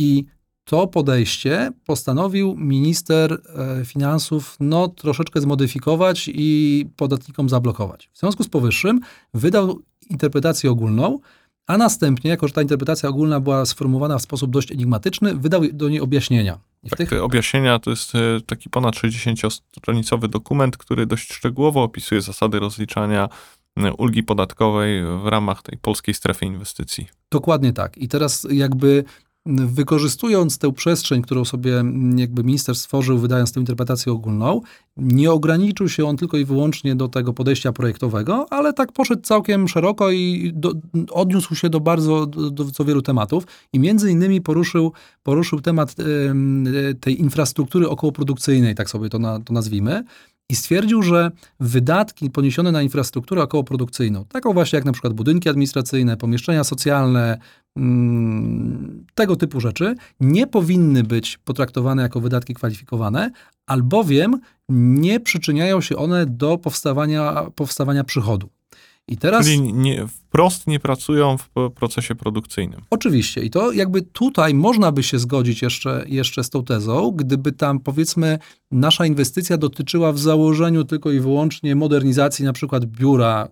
[0.00, 0.24] I
[0.70, 8.10] to podejście postanowił minister e, finansów no, troszeczkę zmodyfikować i podatnikom zablokować.
[8.12, 9.00] W związku z powyższym
[9.34, 9.80] wydał
[10.10, 11.18] interpretację ogólną,
[11.66, 15.88] a następnie, jako że ta interpretacja ogólna była sformułowana w sposób dość enigmatyczny, wydał do
[15.88, 16.58] niej objaśnienia.
[16.90, 17.10] tak, tych...
[17.10, 23.28] te objaśnienia to jest e, taki ponad 60-stronicowy dokument, który dość szczegółowo opisuje zasady rozliczania
[23.98, 27.06] ulgi podatkowej w ramach tej polskiej strefy inwestycji.
[27.30, 27.98] Dokładnie tak.
[27.98, 29.04] I teraz jakby
[29.46, 34.60] wykorzystując tę przestrzeń, którą sobie mm, jakby minister stworzył, wydając tę interpretację ogólną,
[34.96, 39.68] nie ograniczył się on tylko i wyłącznie do tego podejścia projektowego, ale tak poszedł całkiem
[39.68, 40.72] szeroko i do,
[41.10, 46.94] odniósł się do bardzo, do, do wielu tematów i między innymi poruszył, poruszył temat y,
[46.94, 50.04] tej infrastruktury okołoprodukcyjnej, tak sobie to, na, to nazwijmy,
[50.50, 56.16] i stwierdził, że wydatki poniesione na infrastrukturę okołoprodukcyjną, taką właśnie jak na przykład budynki administracyjne,
[56.16, 57.38] pomieszczenia socjalne,
[57.76, 63.30] mm, tego typu rzeczy, nie powinny być potraktowane jako wydatki kwalifikowane,
[63.66, 68.48] albowiem nie przyczyniają się one do powstawania, powstawania przychodu.
[69.10, 72.80] I teraz, Czyli nie, wprost nie pracują w procesie produkcyjnym.
[72.90, 73.42] Oczywiście.
[73.42, 77.80] I to jakby tutaj można by się zgodzić jeszcze, jeszcze z tą tezą, gdyby tam
[77.80, 78.38] powiedzmy
[78.70, 83.48] nasza inwestycja dotyczyła w założeniu tylko i wyłącznie modernizacji na przykład biura,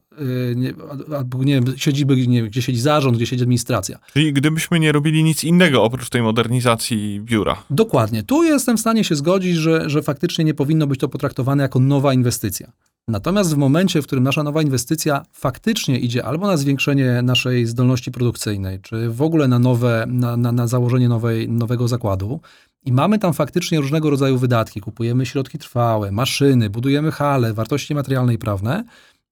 [0.57, 0.75] nie,
[1.17, 3.99] albo nie wiem, siedziby, nie gdzie siedzi zarząd, gdzie siedzi administracja.
[4.13, 7.63] Czyli gdybyśmy nie robili nic innego oprócz tej modernizacji biura.
[7.71, 8.23] Dokładnie.
[8.23, 11.81] Tu jestem w stanie się zgodzić, że, że faktycznie nie powinno być to potraktowane jako
[11.81, 12.73] nowa inwestycja.
[13.09, 18.11] Natomiast w momencie, w którym nasza nowa inwestycja faktycznie idzie albo na zwiększenie naszej zdolności
[18.11, 22.41] produkcyjnej, czy w ogóle na, nowe, na, na, na założenie nowej, nowego zakładu,
[22.85, 28.35] i mamy tam faktycznie różnego rodzaju wydatki, kupujemy środki trwałe, maszyny, budujemy hale, wartości materialne
[28.35, 28.85] i prawne,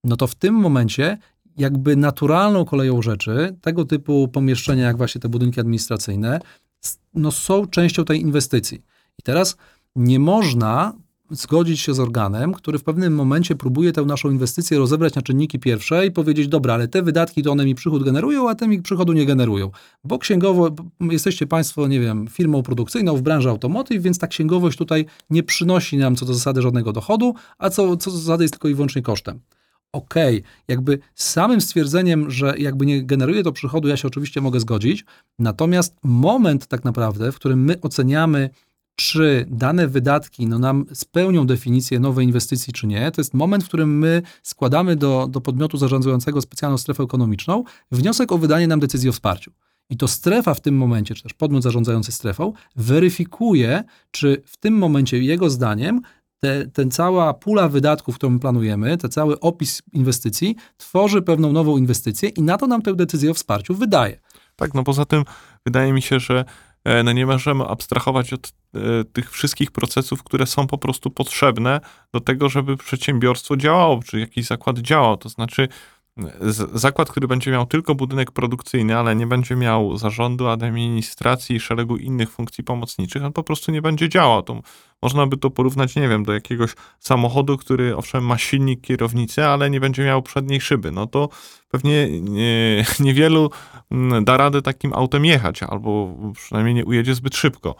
[0.05, 1.19] no to w tym momencie
[1.57, 6.41] jakby naturalną koleją rzeczy tego typu pomieszczenia, jak właśnie te budynki administracyjne,
[7.15, 8.83] no są częścią tej inwestycji.
[9.19, 9.57] I teraz
[9.97, 10.93] nie można
[11.31, 15.59] zgodzić się z organem, który w pewnym momencie próbuje tę naszą inwestycję rozebrać na czynniki
[15.59, 18.83] pierwsze i powiedzieć, dobra, ale te wydatki to one mi przychód generują, a te mi
[18.83, 19.71] przychodu nie generują.
[20.05, 25.07] Bo księgowo, jesteście Państwo, nie wiem, firmą produkcyjną w branży automotive, więc ta księgowość tutaj
[25.31, 28.69] nie przynosi nam co do zasady żadnego dochodu, a co, co do zasady jest tylko
[28.69, 29.41] i wyłącznie kosztem.
[29.93, 30.51] Okej, okay.
[30.69, 35.05] jakby samym stwierdzeniem, że jakby nie generuje to przychodu, ja się oczywiście mogę zgodzić,
[35.39, 38.51] natomiast moment tak naprawdę, w którym my oceniamy
[38.97, 43.69] czy dane wydatki no, nam spełnią definicję nowej inwestycji, czy nie, to jest moment, w
[43.69, 49.09] którym my składamy do, do podmiotu zarządzającego specjalną strefę ekonomiczną wniosek o wydanie nam decyzji
[49.09, 49.53] o wsparciu.
[49.91, 54.75] I to strefa w tym momencie, czy też podmiot zarządzający strefą, weryfikuje, czy w tym
[54.79, 56.01] momencie jego zdaniem
[56.39, 61.77] te, ten cała pula wydatków, którą my planujemy, ten cały opis inwestycji tworzy pewną nową
[61.77, 64.21] inwestycję i na to nam tę decyzję o wsparciu wydaje.
[64.57, 65.25] Tak, no poza tym
[65.67, 66.45] wydaje mi się, że
[66.85, 68.53] e, no nie możemy abstrahować od
[69.12, 71.81] tych wszystkich procesów, które są po prostu potrzebne
[72.12, 75.17] do tego, żeby przedsiębiorstwo działało, czy jakiś zakład działał.
[75.17, 75.69] To znaczy,
[76.41, 81.61] z- zakład, który będzie miał tylko budynek produkcyjny, ale nie będzie miał zarządu, administracji i
[81.61, 84.43] szeregu innych funkcji pomocniczych, on po prostu nie będzie działał.
[84.43, 84.61] To
[85.03, 89.71] można by to porównać, nie wiem, do jakiegoś samochodu, który owszem ma silnik kierownicy, ale
[89.71, 90.93] nie będzie miał przedniej szyby.
[90.93, 91.29] No to
[91.69, 93.51] pewnie nie, niewielu
[93.91, 97.75] mm, da radę takim autem jechać, albo przynajmniej nie ujedzie zbyt szybko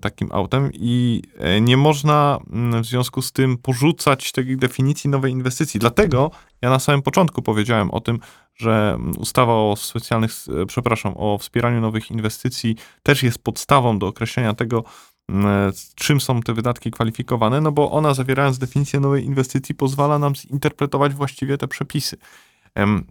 [0.00, 5.32] takim autem i e, nie można mm, w związku z tym porzucać tej definicji nowej
[5.32, 5.80] inwestycji.
[5.80, 6.30] Dlatego
[6.62, 8.18] ja na samym początku powiedziałem o tym,
[8.56, 14.06] że mm, ustawa o specjalnych, e, przepraszam, o wspieraniu nowych inwestycji też jest podstawą do
[14.06, 14.84] określenia tego,
[15.28, 20.36] mm, czym są te wydatki kwalifikowane, no bo ona zawierając definicję nowej inwestycji pozwala nam
[20.36, 22.16] zinterpretować właściwie te przepisy.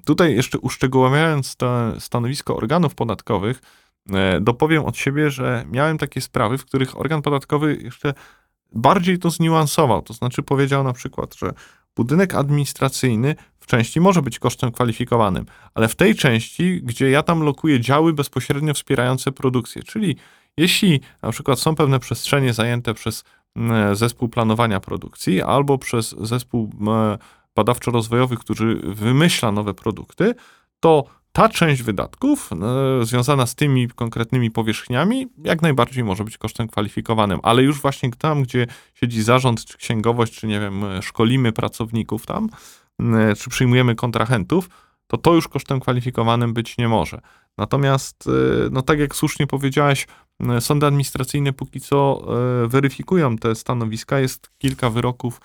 [0.05, 3.82] Tutaj jeszcze uszczegóławiając to stanowisko organów podatkowych, e,
[4.41, 8.13] dopowiem od siebie, że miałem takie sprawy, w których organ podatkowy jeszcze
[8.71, 10.01] bardziej to zniuansował.
[10.01, 11.53] To znaczy powiedział na przykład, że
[11.95, 17.43] budynek administracyjny w części może być kosztem kwalifikowanym, ale w tej części, gdzie ja tam
[17.43, 20.15] lokuję działy bezpośrednio wspierające produkcję, czyli
[20.57, 23.23] jeśli na przykład są pewne przestrzenie zajęte przez
[23.55, 27.17] mm, zespół planowania produkcji albo przez zespół mm,
[27.55, 30.35] badawczo-rozwojowy, który wymyśla nowe produkty,
[30.79, 32.49] to ta część wydatków
[33.01, 38.11] e, związana z tymi konkretnymi powierzchniami jak najbardziej może być kosztem kwalifikowanym, ale już właśnie
[38.11, 42.49] tam, gdzie siedzi zarząd, czy księgowość, czy nie wiem, e, szkolimy pracowników tam,
[42.99, 44.69] e, czy przyjmujemy kontrahentów,
[45.07, 47.21] to to już kosztem kwalifikowanym być nie może.
[47.57, 50.07] Natomiast, e, no tak jak słusznie powiedziałeś,
[50.59, 52.27] sądy administracyjne póki co
[52.67, 54.19] weryfikują te stanowiska.
[54.19, 55.41] Jest kilka wyroków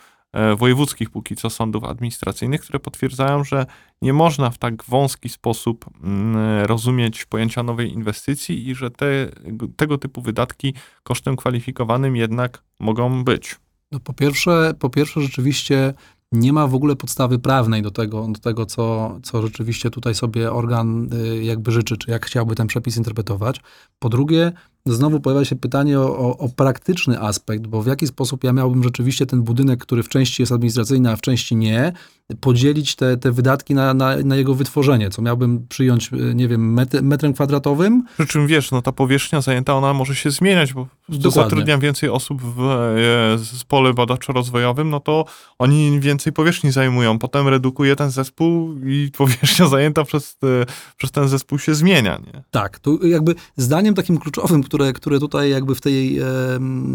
[0.57, 3.65] wojewódzkich póki co sądów administracyjnych, które potwierdzają, że
[4.01, 9.29] nie można w tak wąski sposób mm, rozumieć pojęcia nowej inwestycji i że te,
[9.75, 13.55] tego typu wydatki kosztem kwalifikowanym jednak mogą być.
[13.91, 15.93] No po pierwsze, po pierwsze rzeczywiście
[16.31, 20.51] nie ma w ogóle podstawy prawnej do tego, do tego co, co rzeczywiście tutaj sobie
[20.51, 23.61] organ y, jakby życzy, czy jak chciałby ten przepis interpretować.
[23.99, 24.51] Po drugie,
[24.85, 28.83] znowu pojawia się pytanie o, o, o praktyczny aspekt, bo w jaki sposób ja miałbym
[28.83, 31.93] rzeczywiście ten budynek, który w części jest administracyjny, a w części nie,
[32.41, 36.73] podzielić te, te wydatki na, na, na jego wytworzenie, co miałbym przyjąć, y, nie wiem,
[36.73, 40.87] metr, metrem kwadratowym, Przy czym wiesz, no ta powierzchnia zajęta, ona może się zmieniać, bo
[41.29, 45.25] zatrudniam więcej osób w e, zespole badawczo-rozwojowym, no to
[45.59, 47.19] oni więcej powierzchni zajmują.
[47.19, 50.65] Potem redukuje ten zespół i powierzchnia zajęta przez, e,
[50.97, 52.43] przez ten zespół się zmienia, nie?
[52.51, 56.19] Tak, tu jakby zdaniem takim kluczowym, które, które tutaj jakby w tej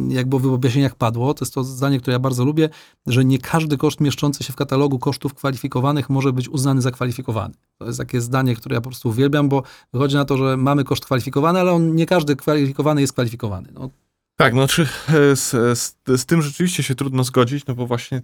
[0.08, 2.68] jakby w objaśnieniach padło, to jest to zdanie, które ja bardzo lubię,
[3.06, 7.54] że nie każdy koszt mieszczący się w katalogu kosztów kwalifikowanych może być uznany za kwalifikowany.
[7.78, 10.84] To jest takie zdanie, które ja po prostu uwielbiam, bo wychodzi na to, że mamy
[10.84, 13.68] koszt kwalifikowany, ale on nie każdy kwalifikowany jest kwalifikowany.
[13.74, 13.90] No,
[14.36, 18.22] Tak, no czy e, z, z, z tym rzeczywiście się trudno zgodzić, no bo właśnie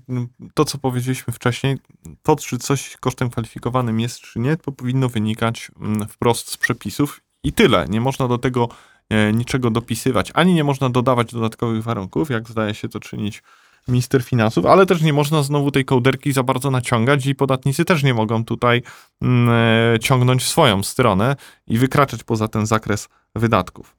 [0.54, 1.78] to, co powiedzieliśmy wcześniej,
[2.22, 5.70] to, czy coś kosztem kwalifikowanym jest, czy nie, to powinno wynikać
[6.08, 7.86] wprost z przepisów i tyle.
[7.88, 8.89] Nie można do tego e,
[9.32, 13.42] niczego dopisywać, ani nie można dodawać dodatkowych warunków, jak zdaje się to czynić
[13.88, 18.02] minister finansów, ale też nie można znowu tej kołderki za bardzo naciągać i podatnicy też
[18.02, 18.82] nie mogą tutaj
[19.22, 19.54] mm,
[19.94, 23.96] e, ciągnąć w swoją stronę i wykraczać poza ten zakres wydatków.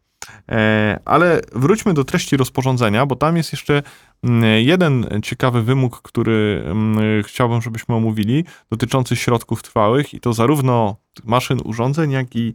[0.49, 3.83] E, Ale wróćmy do treści rozporządzenia, bo tam jest jeszcze
[4.23, 10.95] mm, jeden ciekawy wymóg, który mm, chciałbym, żebyśmy omówili, dotyczący środków trwałych i to zarówno
[11.23, 12.53] maszyn, urządzeń, jak i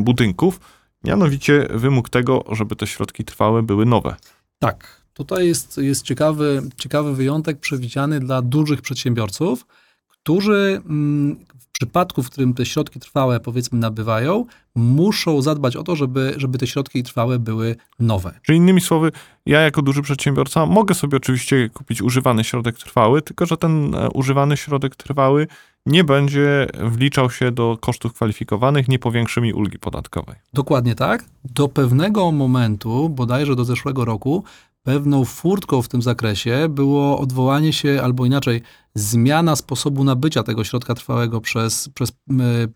[0.00, 0.60] budynków.
[1.04, 4.16] Mianowicie wymóg tego, żeby te środki trwałe były nowe.
[4.58, 9.66] Tak, tutaj jest, jest ciekawy, ciekawy wyjątek przewidziany dla dużych przedsiębiorców,
[10.08, 11.44] którzy mm,
[11.82, 16.66] przypadku, w którym te środki trwałe powiedzmy nabywają, muszą zadbać o to, żeby, żeby te
[16.66, 18.34] środki trwałe były nowe.
[18.42, 19.12] Czyli innymi słowy,
[19.46, 24.10] ja jako duży przedsiębiorca mogę sobie oczywiście kupić używany środek trwały, tylko że ten e,
[24.10, 25.46] używany środek trwały
[25.86, 30.36] nie będzie wliczał się do kosztów kwalifikowanych, nie powiększy mi ulgi podatkowej.
[30.52, 31.24] Dokładnie tak.
[31.44, 34.44] Do pewnego momentu, bodajże do zeszłego roku,
[34.82, 38.62] pewną furtką w tym zakresie było odwołanie się, albo inaczej,
[38.94, 42.12] zmiana sposobu nabycia tego środka trwałego przez, przez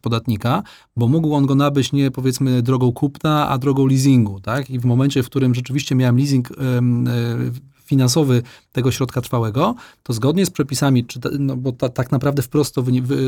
[0.00, 0.62] podatnika,
[0.96, 4.70] bo mógł on go nabyć nie powiedzmy drogą kupna, a drogą leasingu, tak?
[4.70, 6.54] I w momencie, w którym rzeczywiście miałem leasing y,
[7.86, 12.42] finansowy tego środka trwałego, to zgodnie z przepisami, czy te, no bo ta, tak naprawdę
[12.42, 12.84] wprost to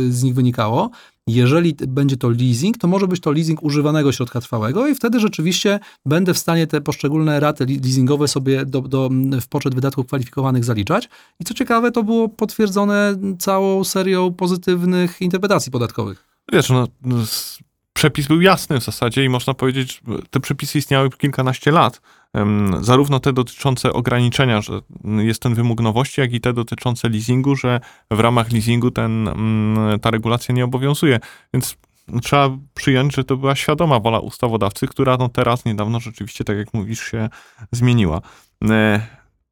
[0.09, 0.91] z nich wynikało,
[1.27, 5.81] jeżeli będzie to leasing, to może być to leasing używanego środka trwałego i wtedy rzeczywiście
[6.07, 11.09] będę w stanie te poszczególne raty leasingowe sobie do, do, w poczet wydatków kwalifikowanych zaliczać.
[11.41, 16.29] I co ciekawe, to było potwierdzone całą serią pozytywnych interpretacji podatkowych.
[16.53, 17.17] Wiesz, no, no,
[17.93, 22.01] przepis był jasny w zasadzie i można powiedzieć, że te przepisy istniały kilkanaście lat.
[22.81, 27.81] Zarówno te dotyczące ograniczenia, że jest ten wymóg nowości, jak i te dotyczące leasingu, że
[28.11, 31.21] w ramach leasingu ten, mm, ta regulacja nie obowiązuje.
[31.55, 31.77] Więc
[32.23, 36.75] trzeba przyjąć, że to była świadoma wola ustawodawcy, która no teraz niedawno rzeczywiście, tak jak
[36.75, 37.29] mówisz, się
[37.73, 38.21] zmieniła.
[38.71, 39.01] E,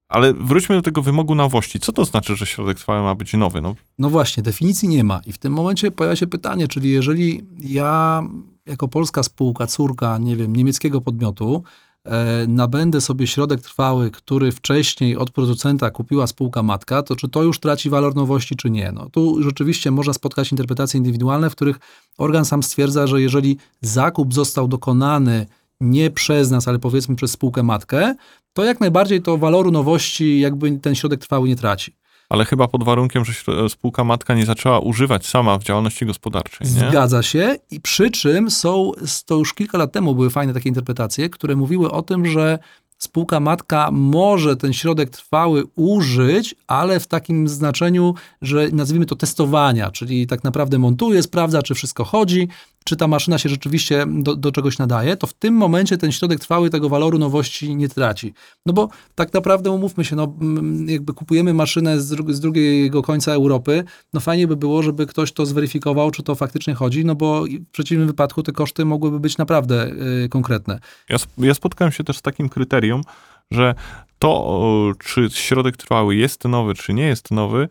[0.08, 1.80] Ale wróćmy do tego wymogu nowości.
[1.80, 3.60] Co to znaczy, że środek trwały ma być nowy?
[3.60, 5.20] No, No właśnie, definicji nie ma.
[5.26, 8.22] I w tym momencie pojawia się pytanie, czyli jeżeli ja
[8.66, 11.62] jako polska spółka, córka, nie wiem, niemieckiego podmiotu,
[12.48, 17.60] nabędę sobie środek trwały, który wcześniej od producenta kupiła spółka matka, to czy to już
[17.60, 18.92] traci walor nowości, czy nie?
[18.92, 21.78] No tu rzeczywiście można spotkać interpretacje indywidualne, w których
[22.18, 25.46] organ sam stwierdza, że jeżeli zakup został dokonany
[25.80, 28.14] nie przez nas, ale powiedzmy przez spółkę matkę,
[28.52, 31.92] to jak najbardziej to waloru nowości jakby ten środek trwały nie traci.
[32.28, 33.32] Ale chyba pod warunkiem, że
[33.68, 36.88] spółka matka nie zaczęła używać sama w działalności gospodarczej, nie?
[36.88, 37.56] Zgadza się.
[37.70, 38.92] I przy czym są,
[39.26, 42.58] to już kilka lat temu były fajne takie interpretacje, które mówiły o tym, że
[42.98, 49.90] spółka matka może ten środek trwały użyć, ale w takim znaczeniu, że nazwijmy to testowania,
[49.90, 52.48] czyli tak naprawdę montuje, sprawdza, czy wszystko chodzi,
[52.86, 56.40] czy ta maszyna się rzeczywiście do, do czegoś nadaje, to w tym momencie ten środek
[56.40, 58.34] trwały tego waloru nowości nie traci.
[58.66, 63.02] No bo tak naprawdę umówmy się, no mm, jakby kupujemy maszynę z, dru- z drugiego
[63.02, 67.14] końca Europy, no fajnie by było, żeby ktoś to zweryfikował, czy to faktycznie chodzi, no
[67.14, 69.92] bo w przeciwnym wypadku te koszty mogłyby być naprawdę
[70.24, 70.78] y, konkretne.
[71.08, 73.02] Ja, ja spotkałem się też z takim kryterium,
[73.50, 73.74] że
[74.18, 77.68] to, czy środek trwały jest nowy, czy nie jest nowy,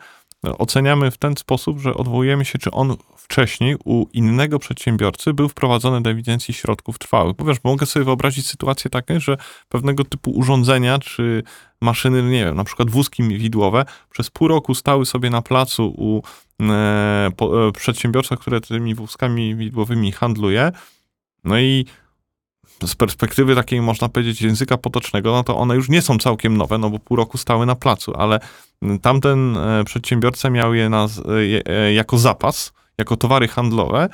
[0.58, 6.02] oceniamy w ten sposób, że odwołujemy się, czy on wcześniej u innego przedsiębiorcy był wprowadzony
[6.02, 7.36] do ewidencji środków trwałych.
[7.36, 9.38] Bo mogę sobie wyobrazić sytuację taką, że
[9.70, 11.44] pewnego typu urządzenia, czy
[11.82, 16.22] maszyny, nie wiem, na przykład wózki widłowe, przez pół roku stały sobie na placu u
[16.64, 20.72] e, po, e, przedsiębiorstwa, które tymi wózkami widłowymi handluje,
[21.44, 21.86] no i
[22.84, 26.78] z perspektywy takiej, można powiedzieć, języka potocznego, no to one już nie są całkiem nowe,
[26.78, 28.40] no bo pół roku stały na placu, ale
[29.02, 34.10] tamten e, przedsiębiorca miał je na, e, e, jako zapas, jako towary handlowe.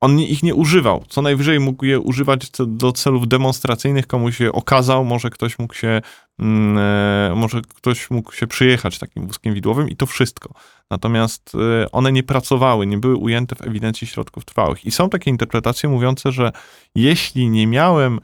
[0.00, 1.04] On ich nie używał.
[1.08, 6.00] Co najwyżej mógł je używać do celów demonstracyjnych, komuś się okazał, może ktoś mógł się,
[6.38, 10.54] mm, e, może ktoś mógł się przyjechać takim wózkiem widłowym i to wszystko.
[10.90, 14.84] Natomiast e, one nie pracowały, nie były ujęte w ewidencji środków trwałych.
[14.84, 16.52] I są takie interpretacje mówiące, że
[16.94, 18.20] jeśli nie miałem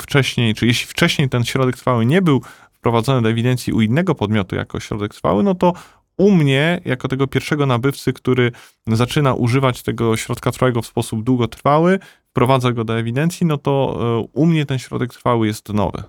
[0.00, 4.56] wcześniej, czy jeśli wcześniej ten środek trwały nie był wprowadzony do ewidencji u innego podmiotu
[4.56, 5.72] jako środek trwały, no to
[6.20, 8.52] u mnie, jako tego pierwszego nabywcy, który
[8.86, 11.98] zaczyna używać tego środka trwałego w sposób długotrwały,
[12.30, 16.02] wprowadza go do ewidencji, no to e, u mnie ten środek trwały jest nowy.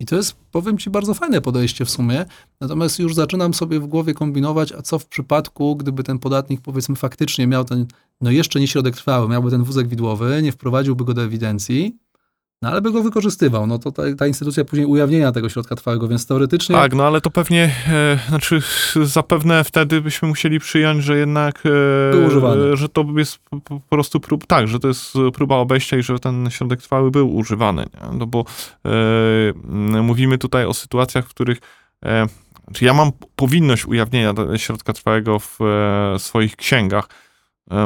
[0.00, 2.24] I to jest, powiem Ci, bardzo fajne podejście w sumie.
[2.60, 6.96] Natomiast już zaczynam sobie w głowie kombinować, a co w przypadku, gdyby ten podatnik, powiedzmy,
[6.96, 7.86] faktycznie miał ten,
[8.20, 11.96] no jeszcze nie środek trwały, miałby ten wózek widłowy, nie wprowadziłby go do ewidencji,
[12.62, 13.66] no ale by go wykorzystywał.
[13.66, 16.76] No to ta, ta instytucja później ujawnienia tego środka trwałego, więc teoretycznie.
[16.76, 18.62] Tak, no ale to pewnie, e, znaczy
[19.02, 22.76] zapewne wtedy byśmy musieli przyjąć, że jednak, e, Był używany.
[22.76, 26.50] że to jest po, prostu prób, tak, że to jest próba obejścia i że ten
[26.50, 28.18] środek trwały był używany, nie?
[28.18, 28.44] no bo
[29.94, 31.58] e, mówimy tutaj o sytuacjach, w których
[32.04, 32.26] e,
[32.72, 37.25] czy ja mam powinność ujawnienia środka trwałego w e, swoich księgach, E,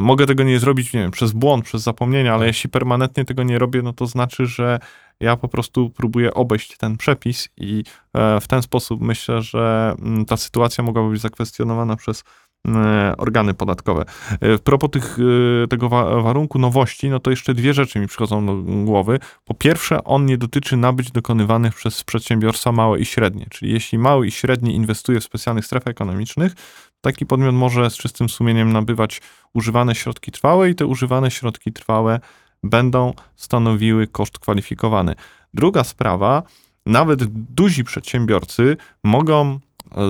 [0.03, 2.47] Mogę tego nie zrobić, nie wiem, przez błąd, przez zapomnienie, ale Tak.
[2.47, 4.79] jeśli permanentnie tego nie robię, no to znaczy, że
[5.21, 10.25] ja po prostu próbuję obejść ten przepis i e, w ten sposób myślę, że mm,
[10.25, 12.25] ta sytuacja mogłaby być zakwestionowana przez
[12.65, 14.05] mm, organy podatkowe.
[14.41, 15.19] E, W propos tych,
[15.65, 19.19] e, tego wa- warunku nowości, no to jeszcze dwie rzeczy mi przychodzą do głowy.
[19.45, 24.27] Po pierwsze, on nie dotyczy nabyć dokonywanych przez przedsiębiorstwa małe i średnie, czyli jeśli mały
[24.27, 26.53] i średni inwestuje w specjalnych strefach ekonomicznych,
[27.01, 29.21] taki podmiot może z czystym sumieniem nabywać
[29.55, 32.21] używane środki trwałe i te używane środki trwałe
[32.63, 35.15] będą stanowiły koszt kwalifikowany.
[35.55, 36.43] Druga sprawa,
[36.87, 39.61] nawet duzi przedsiębiorcy mogą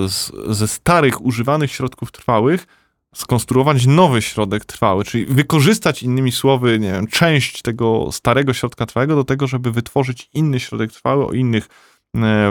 [0.07, 2.67] z, ze starych używanych środków trwałych
[3.15, 9.15] skonstruować nowy środek trwały, czyli wykorzystać innymi słowy, nie wiem, część tego starego środka trwałego
[9.15, 11.67] do tego, żeby wytworzyć inny środek trwały o innych e,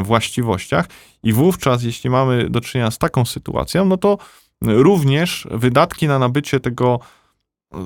[0.03, 0.87] właściwościach
[1.23, 4.19] i wówczas, jeśli mamy do czynienia z taką sytuacją, no to
[4.63, 7.01] również wydatki na nabycie tego
[7.75, 7.79] e,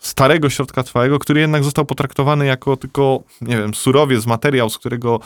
[0.00, 5.20] starego środka trwałego, który jednak został potraktowany jako tylko, nie wiem, surowiec, materiał, z którego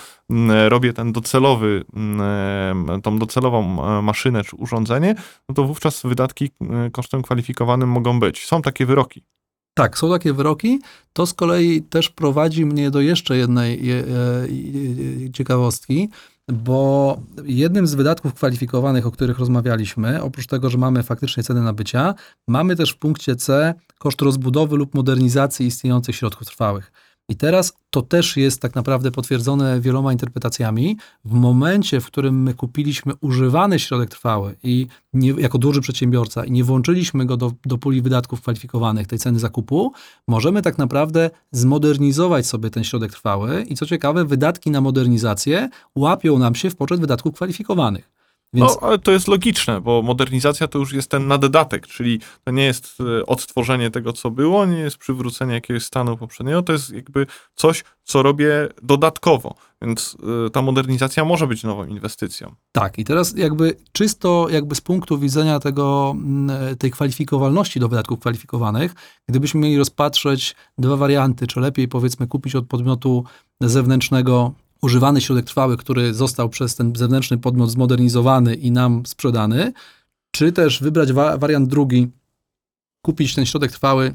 [0.68, 5.14] robię ten docelowy, mm, tą docelową e, maszynę czy urządzenie,
[5.48, 8.46] no to wówczas wydatki e, kosztem kwalifikowanym mogą być.
[8.46, 9.24] Są takie wyroki.
[9.74, 10.80] Tak, są takie wyroki.
[11.12, 14.04] To z kolei też prowadzi mnie do jeszcze jednej je,
[15.26, 16.08] e, ciekawostki,
[16.48, 22.14] bo jednym z wydatków kwalifikowanych, o których rozmawialiśmy, oprócz tego, że mamy faktycznie cenę nabycia,
[22.48, 26.92] mamy też w punkcie C koszt rozbudowy lub modernizacji istniejących środków trwałych.
[27.28, 30.96] I teraz to też jest tak naprawdę potwierdzone wieloma interpretacjami.
[31.24, 36.50] W momencie, w którym my kupiliśmy używany środek trwały i nie, jako duży przedsiębiorca i
[36.50, 39.92] nie włączyliśmy go do, do puli wydatków kwalifikowanych, tej ceny zakupu,
[40.28, 46.38] możemy tak naprawdę zmodernizować sobie ten środek trwały i co ciekawe, wydatki na modernizację łapią
[46.38, 48.23] nam się w poczet wydatków kwalifikowanych.
[48.54, 48.78] Więc...
[48.80, 52.64] No, ale to jest logiczne, bo modernizacja to już jest ten naddatek, czyli to nie
[52.64, 57.26] jest e, odtworzenie tego, co było, nie jest przywrócenie jakiegoś stanu poprzedniego, to jest jakby
[57.54, 59.54] coś, co robię dodatkowo.
[59.82, 62.54] Więc e, ta modernizacja może być nową inwestycją.
[62.72, 66.14] Tak, i teraz jakby czysto jakby z punktu widzenia tego,
[66.70, 68.94] e, tej kwalifikowalności do wydatków kwalifikowanych,
[69.28, 73.24] gdybyśmy mieli rozpatrzeć dwa warianty, czy lepiej powiedzmy kupić od podmiotu
[73.60, 74.52] zewnętrznego
[74.84, 79.72] używany środek trwały, który został przez ten zewnętrzny podmiot zmodernizowany i nam sprzedany,
[80.30, 82.10] czy też wybrać wa wariant drugi,
[83.02, 84.14] kupić ten środek trwały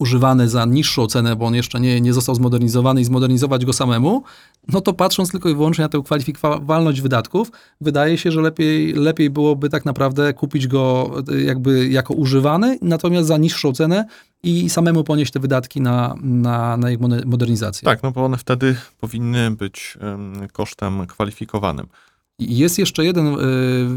[0.00, 4.22] używany za niższą cenę, bo on jeszcze nie, nie został zmodernizowany i zmodernizować go samemu,
[4.68, 9.30] no to patrząc tylko i wyłącznie na tę kwalifikowalność wydatków, wydaje się, że lepiej, lepiej
[9.30, 14.04] byłoby tak naprawdę kupić go e, jakby jako używany, natomiast za niższą cenę
[14.42, 17.86] i samemu ponieść te wydatki na, na, na ich modernizację.
[17.86, 19.98] Tak, no bo one wtedy powinny być
[20.52, 21.86] kosztem kwalifikowanym.
[22.40, 23.38] Jest jeszcze jeden y,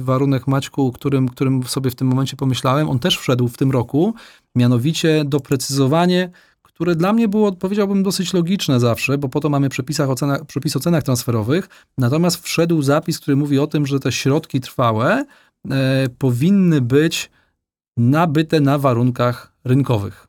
[0.04, 2.90] warunek, Maćku, którym, którym sobie w tym momencie pomyślałem.
[2.90, 4.14] On też wszedł w tym roku,
[4.56, 6.32] mianowicie doprecyzowanie,
[6.62, 10.46] które dla mnie było, powiedziałbym, dosyć logiczne zawsze, bo po to mamy przepisach o cenach,
[10.46, 11.70] przepis o cenach transferowych.
[11.98, 15.26] Natomiast wszedł zapis, który mówi o tym, że te środki trwałe
[15.72, 17.32] e, powinny być
[17.98, 20.28] nabyte na warunkach rynkowych.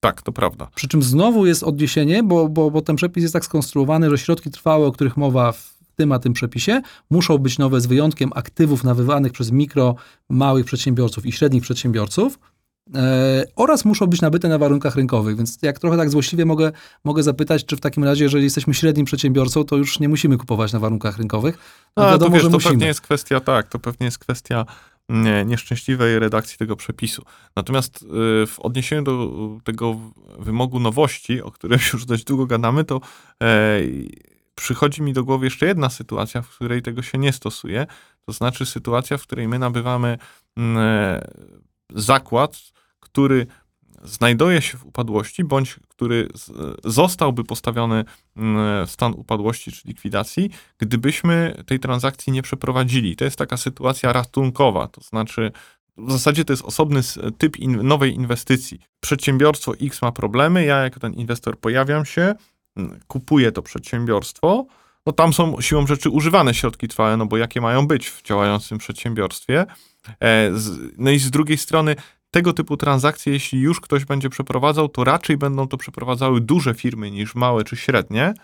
[0.00, 0.68] Tak, to prawda.
[0.74, 4.50] Przy czym znowu jest odniesienie, bo, bo, bo ten przepis jest tak skonstruowany, że środki
[4.50, 8.84] trwałe, o których mowa w tym a tym przepisie, muszą być nowe z wyjątkiem aktywów
[8.84, 9.94] nabywanych przez mikro,
[10.28, 12.38] małych przedsiębiorców i średnich przedsiębiorców.
[12.94, 15.36] E, oraz muszą być nabyte na warunkach rynkowych.
[15.36, 16.72] Więc jak trochę tak złośliwie mogę,
[17.04, 20.72] mogę zapytać, czy w takim razie, jeżeli jesteśmy średnim przedsiębiorcą, to już nie musimy kupować
[20.72, 21.58] na warunkach rynkowych.
[21.96, 22.72] No, no wiadomo, to wiesz, to musimy.
[22.72, 24.66] pewnie jest kwestia, tak, to pewnie jest kwestia
[25.08, 27.22] nie, nieszczęśliwej redakcji tego przepisu.
[27.56, 28.06] Natomiast y,
[28.46, 29.30] w odniesieniu do
[29.64, 29.96] tego
[30.38, 33.00] wymogu nowości, o którym już dość długo gadamy, to
[33.42, 33.80] e,
[34.60, 37.86] przychodzi mi do głowy jeszcze jedna sytuacja, w której tego się nie stosuje.
[38.26, 40.18] To znaczy sytuacja, w której my nabywamy
[40.56, 41.20] mm, e,
[41.94, 42.58] zakład,
[43.00, 43.46] który
[44.04, 46.28] znajduje się w upadłości, bądź który
[46.84, 48.04] zostałby postawiony
[48.36, 53.16] mm, w stan upadłości czy likwidacji, gdybyśmy tej transakcji nie przeprowadzili.
[53.16, 55.52] To jest taka sytuacja ratunkowa, to znaczy
[55.96, 57.00] w zasadzie to jest osobny
[57.38, 58.78] typ in, nowej inwestycji.
[59.00, 62.34] Przedsiębiorstwo X ma problemy, ja jako ten inwestor pojawiam się,
[63.06, 64.66] kupuje to przedsiębiorstwo,
[65.06, 68.78] no tam są siłą rzeczy używane środki trwałe, no bo jakie mają być w działającym
[68.78, 69.66] przedsiębiorstwie.
[70.22, 70.50] E,
[70.98, 71.96] no i z drugiej strony
[72.30, 77.10] tego typu transakcje, jeśli już ktoś będzie przeprowadzał, to raczej będą to przeprowadzały duże firmy
[77.10, 78.34] niż małe czy średnie.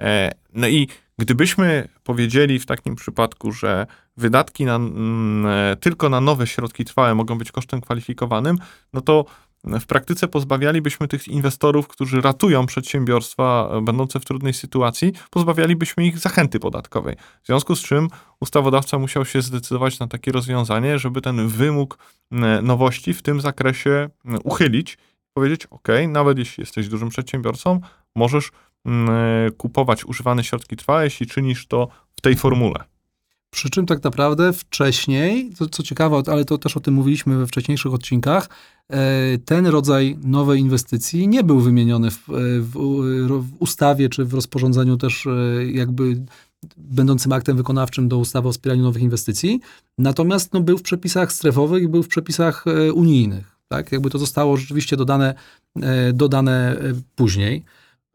[0.00, 0.88] E, no i
[1.18, 3.86] gdybyśmy powiedzieli w takim przypadku, że
[4.16, 8.58] wydatki na, e, tylko na nowe środki trwałe mogą być kosztem kwalifikowanym,
[8.92, 9.24] no to
[9.66, 16.18] w praktyce pozbawialibyśmy tych inwestorów, którzy ratują przedsiębiorstwa e, będące w trudnej sytuacji, pozbawialibyśmy ich
[16.18, 17.16] zachęty podatkowej.
[17.42, 18.08] W związku z czym
[18.40, 21.98] ustawodawca musiał się zdecydować na takie rozwiązanie, żeby ten wymóg
[22.62, 24.08] nowości w tym zakresie
[24.44, 24.98] uchylić,
[25.32, 27.80] powiedzieć: OK, nawet jeśli jesteś dużym przedsiębiorcą,
[28.14, 28.50] możesz
[29.56, 32.84] kupować używane środki trwałe, jeśli czynisz to w tej formule.
[33.50, 37.46] Przy czym tak naprawdę wcześniej, to co ciekawe, ale to też o tym mówiliśmy we
[37.46, 38.48] wcześniejszych odcinkach,
[38.88, 42.28] e, ten rodzaj nowej inwestycji nie był wymieniony w,
[42.60, 42.72] w,
[43.40, 45.30] w ustawie czy w rozporządzeniu też e,
[45.72, 46.20] jakby
[46.76, 49.60] będącym aktem wykonawczym do ustawy o wspieraniu nowych inwestycji,
[49.98, 53.56] natomiast no, był w przepisach strefowych i był w przepisach e, unijnych.
[53.68, 53.92] Tak?
[53.92, 55.34] Jakby to zostało rzeczywiście dodane,
[56.14, 56.76] dodane
[57.14, 57.64] później.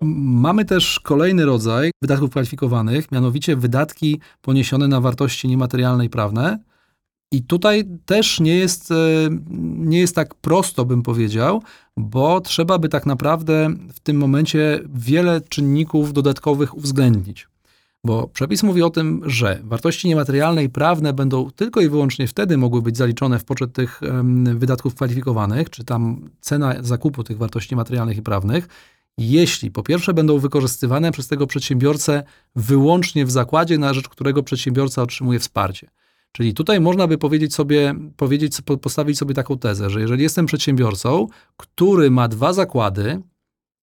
[0.01, 6.59] Mamy też kolejny rodzaj wydatków kwalifikowanych, mianowicie wydatki poniesione na wartości niematerialne i prawne.
[7.31, 8.95] I tutaj też nie jest, e,
[9.77, 11.63] nie jest tak prosto, bym powiedział,
[11.97, 17.47] bo trzeba by tak naprawdę w tym momencie wiele czynników dodatkowych uwzględnić.
[18.05, 22.57] Bo przepis mówi o tym, że wartości niematerialne i prawne będą tylko i wyłącznie wtedy
[22.57, 24.01] mogły być zaliczone w poczet tych
[24.55, 28.67] wydatków kwalifikowanych, czy tam cena zakupu tych wartości materialnych i prawnych,
[29.17, 32.23] jeśli po pierwsze będą wykorzystywane przez tego przedsiębiorcę
[32.55, 35.89] wyłącznie w zakładzie, na rzecz którego przedsiębiorca otrzymuje wsparcie.
[36.31, 40.45] Czyli tutaj można by powiedzieć sobie, powiedzieć, po- postawić sobie taką tezę, że jeżeli jestem
[40.45, 43.21] przedsiębiorcą, który ma dwa zakłady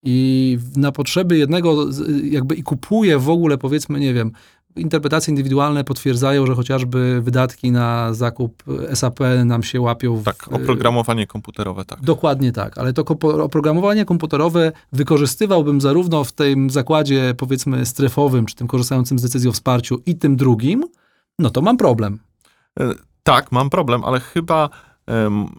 [0.03, 1.87] i na potrzeby jednego
[2.25, 4.33] jakby i kupuje w ogóle powiedzmy, nie wiem,
[4.79, 8.63] interpretacje indywidualne potwierdzają, że chociażby wydatki na zakup
[8.95, 12.01] SAP nam się łapią w, Tak, oprogramowanie komputerowe, tak.
[12.01, 13.05] Dokładnie tak, ale to
[13.45, 19.53] oprogramowanie komputerowe wykorzystywałbym zarówno w tym zakładzie, powiedzmy, strefowym, czy tym korzystającym z decyzji o
[19.53, 20.85] wsparciu, i tym drugim,
[21.39, 22.19] no to mam problem.
[22.81, 24.71] E, Tak, mam problem, ale chyba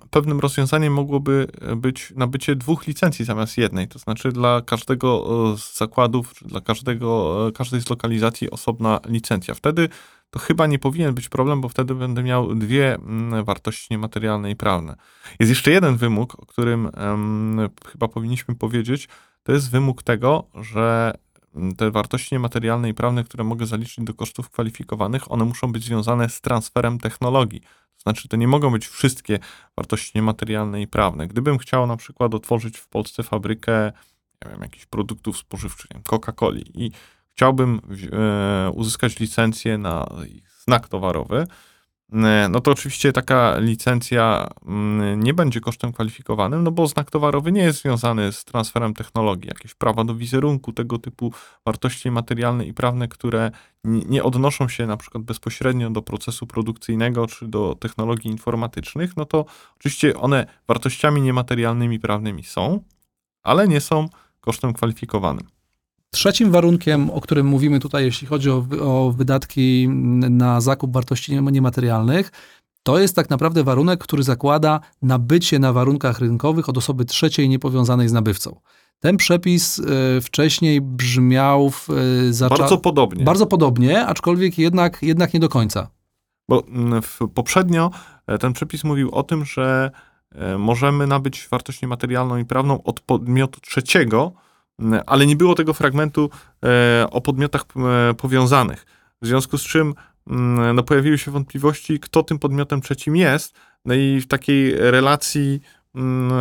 [0.10, 1.48] pewnym rozwiązaniem mogłoby
[1.78, 3.88] być nabycie dwóch licencji zamiast jednej.
[3.88, 9.00] To znaczy dla każdego e, z zakładów, czy dla każdego, e, każdej z lokalizacji osobna
[9.06, 9.54] licencja.
[9.54, 9.90] Wtedy
[10.30, 14.56] to chyba nie powinien być problem, bo wtedy będę miał dwie mm, wartości niematerialne i
[14.56, 14.96] prawne.
[15.40, 19.08] Jest jeszcze jeden wymóg, o którym em, chyba powinniśmy powiedzieć.
[19.44, 21.14] To jest wymóg tego, że
[21.56, 25.84] mm, te wartości niematerialne i prawne, które mogę zaliczyć do kosztów kwalifikowanych, one muszą być
[25.84, 27.62] związane z transferem technologii.
[28.10, 29.40] Znaczy, to nie mogą być wszystkie
[29.78, 31.28] wartości niematerialne i prawne.
[31.28, 33.92] Gdybym chciał na przykład otworzyć w Polsce fabrykę,
[34.46, 36.92] nie wiem, jakichś produktów spożywczych, Coca-Coli i
[37.28, 37.82] chciałbym
[38.12, 40.08] e, uzyskać licencję na
[40.64, 41.48] znak towarowy,
[42.50, 47.62] no to oczywiście taka licencja mm, nie będzie kosztem kwalifikowanym, no bo znak towarowy nie
[47.62, 51.34] jest związany z transferem technologii, jakieś prawa do wizerunku, tego typu
[51.66, 53.52] wartości materialne i prawne, które
[53.84, 59.46] nie odnoszą się na przykład bezpośrednio do procesu produkcyjnego czy do technologii informatycznych, no to
[59.80, 62.84] oczywiście one wartościami niematerialnymi prawnymi są,
[63.44, 64.10] ale nie są
[64.42, 65.59] kosztem kwalifikowanym.
[66.12, 69.88] Trzecim warunkiem, o którym mówimy tutaj, jeśli chodzi o, o wydatki
[70.30, 72.32] na zakup wartości nie- niematerialnych,
[72.84, 78.10] to jest tak naprawdę warunek, który zakłada nabycie na warunkach rynkowych od osoby trzeciej niepowiązanej
[78.10, 78.60] z nabywcą.
[79.00, 83.24] Ten przepis e, wcześniej brzmiał w, e, za Bardzo podobnie.
[83.24, 85.90] bardzo podobnie, aczkolwiek jednak, jednak nie do końca.
[86.50, 87.92] Bo mm, w, poprzednio
[88.28, 89.92] e, ten przepis mówił o tym, że
[90.58, 94.34] możemy nabyć wartość niematerialną i prawną od podmiotu trzeciego,
[95.06, 96.30] ale nie było tego fragmentu
[96.66, 98.86] e, o podmiotach e, powiązanych.
[99.22, 99.94] W związku z czym
[100.28, 103.56] mm, no, pojawiły się wątpliwości, kto tym podmiotem trzecim jest.
[103.86, 105.62] No i w takiej relacji
[105.96, 106.32] mm,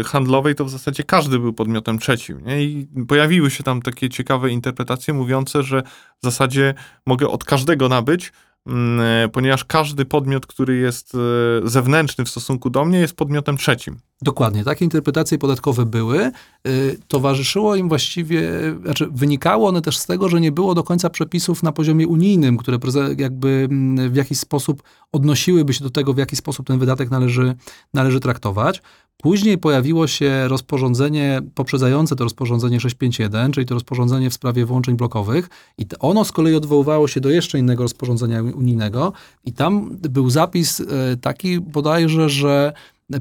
[0.00, 2.40] e, handlowej to w zasadzie każdy był podmiotem trzecim.
[2.44, 2.64] Nie?
[2.64, 5.82] I pojawiły się tam takie ciekawe interpretacje mówiące, że
[6.22, 6.74] w zasadzie
[7.06, 8.32] mogę od każdego nabyć,
[8.66, 11.16] Mm, ponieważ każdy podmiot, który jest
[11.64, 13.98] zewnętrzny w stosunku do mnie, jest podmiotem trzecim.
[14.22, 16.30] Dokładnie, takie interpretacje podatkowe były.
[16.66, 18.42] Y, Towarzyszyło im właściwie,
[18.84, 22.56] znaczy wynikało one też z tego, że nie było do końca przepisów na poziomie unijnym,
[22.56, 22.78] które
[23.18, 27.54] jakby mm, w jakiś sposób odnosiłyby się do tego, w jaki sposób ten wydatek należy,
[27.94, 28.82] należy traktować.
[29.16, 35.48] Później pojawiło się rozporządzenie poprzedzające to rozporządzenie 651, czyli to rozporządzenie w sprawie włączeń blokowych
[35.78, 39.12] i ono z kolei odwoływało się do jeszcze innego rozporządzenia unijnego
[39.44, 40.86] i tam był zapis y,
[41.20, 42.72] taki bodajże, że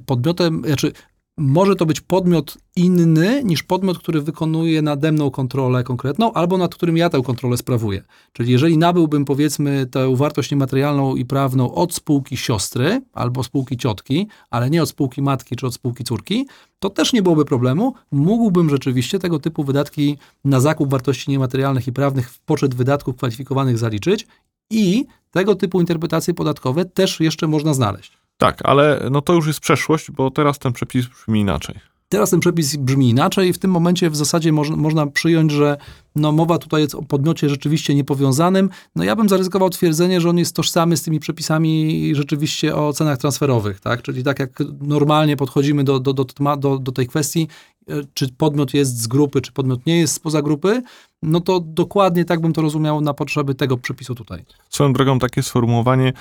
[0.05, 0.91] podmiotem, znaczy
[1.37, 6.75] może to być podmiot inny niż podmiot, który wykonuje nade mną kontrolę konkretną, albo nad
[6.75, 8.03] którym ja tę kontrolę sprawuję.
[8.33, 14.27] Czyli jeżeli nabyłbym, powiedzmy, tę wartość niematerialną i prawną od spółki siostry albo spółki ciotki,
[14.49, 16.47] ale nie od spółki matki czy od spółki córki,
[16.79, 17.93] to też nie byłoby problemu.
[18.11, 23.77] Mógłbym rzeczywiście tego typu wydatki na zakup wartości niematerialnych i prawnych w poczet wydatków kwalifikowanych
[23.77, 24.27] zaliczyć
[24.69, 28.24] i tego typu interpretacje podatkowe też jeszcze można znaleźć.
[28.37, 31.79] Tak, ale no to już jest przeszłość, bo teraz ten przepis brzmi inaczej.
[32.09, 35.77] Teraz ten przepis brzmi inaczej i w tym momencie w zasadzie moż, można przyjąć, że
[36.15, 38.69] no, mowa tutaj jest o podmiocie rzeczywiście niepowiązanym.
[38.95, 43.17] No ja bym zaryzykował twierdzenie, że on jest tożsamy z tymi przepisami rzeczywiście o cenach
[43.17, 44.01] transferowych, tak?
[44.01, 46.25] Czyli tak jak normalnie podchodzimy do, do, do,
[46.57, 47.47] do, do tej kwestii,
[47.89, 50.81] e, czy podmiot jest z grupy, czy podmiot nie jest spoza grupy,
[51.23, 54.45] no to dokładnie tak bym to rozumiał na potrzeby tego przepisu tutaj.
[54.69, 56.13] Swoją drogą takie sformułowanie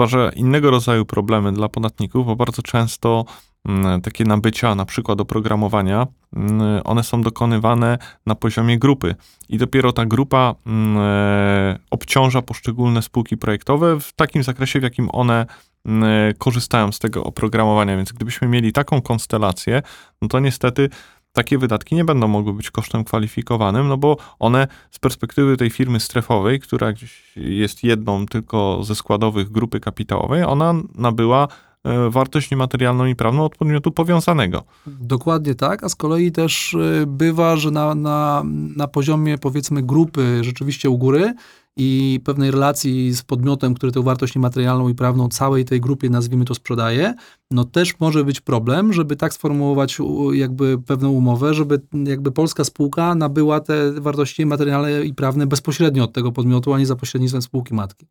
[0.00, 3.24] stwarza innego rodzaju problemy dla podatników, bo bardzo często
[3.68, 9.14] mm, takie nabycia, na przykład oprogramowania, mm, one są dokonywane na poziomie grupy
[9.48, 15.08] i dopiero ta grupa mm, e, obciąża poszczególne spółki projektowe w takim zakresie, w jakim
[15.12, 15.46] one
[15.86, 17.96] e, korzystają z tego oprogramowania.
[17.96, 19.82] Więc gdybyśmy mieli taką konstelację,
[20.22, 20.88] no to niestety
[21.32, 26.00] takie wydatki nie będą mogły być kosztem kwalifikowanym, no bo one z perspektywy tej firmy
[26.00, 26.92] strefowej, która
[27.36, 31.48] jest jedną tylko ze składowych grupy kapitałowej, ona nabyła
[31.84, 34.64] e, wartość niematerialną i prawną od podmiotu powiązanego.
[34.86, 38.42] Dokładnie tak, a z kolei też y, bywa, że na, na,
[38.76, 41.34] na poziomie powiedzmy grupy rzeczywiście u góry
[41.76, 46.44] i pewnej relacji z podmiotem, który tę wartość niematerialną i prawną całej tej grupie, nazwijmy
[46.44, 47.14] to, sprzedaje,
[47.50, 49.98] no też może być problem, żeby tak sformułować
[50.32, 56.12] jakby pewną umowę, żeby jakby polska spółka nabyła te wartości materialne i prawne bezpośrednio od
[56.12, 58.06] tego podmiotu, a nie za pośrednictwem spółki matki.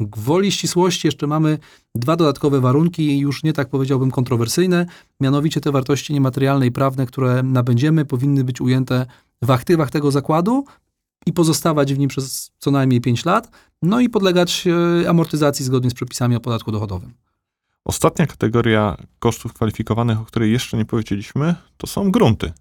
[0.00, 1.58] Gwoli ścisłości jeszcze mamy
[1.94, 4.86] dwa dodatkowe warunki, już nie tak powiedziałbym kontrowersyjne,
[5.20, 9.06] mianowicie te wartości niematerialne i prawne, które nabędziemy, powinny być ujęte
[9.42, 10.64] w aktywach tego zakładu
[11.26, 13.50] i pozostawać w nim przez co najmniej 5 lat,
[13.82, 17.14] no i podlegać e, amortyzacji zgodnie z przepisami o podatku dochodowym.
[17.84, 22.52] Ostatnia kategoria kosztów kwalifikowanych, o której jeszcze nie powiedzieliśmy, to są grunty.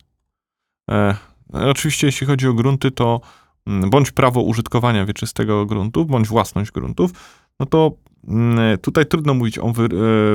[0.91, 1.15] E,
[1.53, 3.21] oczywiście, jeśli chodzi o grunty, to
[3.67, 7.11] mm, bądź prawo użytkowania wieczystego gruntów, bądź własność gruntów,
[7.59, 7.91] no to
[8.27, 9.83] mm, tutaj trudno mówić o wy,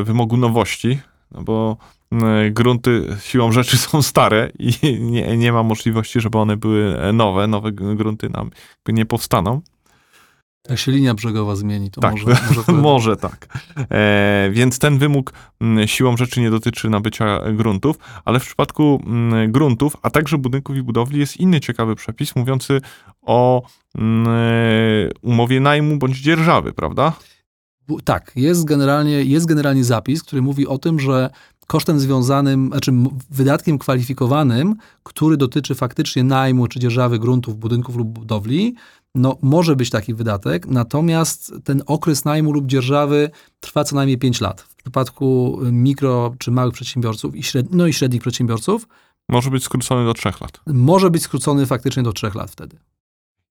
[0.00, 0.98] e, wymogu nowości,
[1.30, 1.76] no bo
[2.50, 7.46] grunty siłą rzeczy są stare i nie, nie ma możliwości, żeby one były nowe.
[7.46, 8.50] Nowe grunty nam
[8.88, 9.60] nie powstaną.
[10.68, 12.72] Jak się linia brzegowa zmieni, to Tak, może, może.
[12.86, 13.48] Może tak.
[13.90, 15.32] E, więc ten wymóg
[15.86, 19.02] siłą rzeczy nie dotyczy nabycia gruntów, ale w przypadku
[19.48, 22.80] gruntów, a także budynków i budowli jest inny ciekawy przepis mówiący
[23.22, 23.62] o
[23.98, 27.12] mm, e, umowie najmu bądź dzierżawy, prawda?
[28.04, 31.30] Tak, jest generalnie, jest generalnie zapis, który mówi o tym, że
[31.66, 32.92] kosztem związanym, znaczy
[33.30, 38.74] wydatkiem kwalifikowanym, który dotyczy faktycznie najmu czy dzierżawy gruntów, budynków lub budowli,
[39.14, 44.40] no może być taki wydatek, natomiast ten okres najmu lub dzierżawy trwa co najmniej 5
[44.40, 44.60] lat.
[44.60, 48.88] W przypadku y, mikro czy małych przedsiębiorców i no i średnich przedsiębiorców
[49.28, 50.60] Może być skrócony do trzech lat.
[50.66, 52.78] może być skrócony faktycznie do 3 lat wtedy.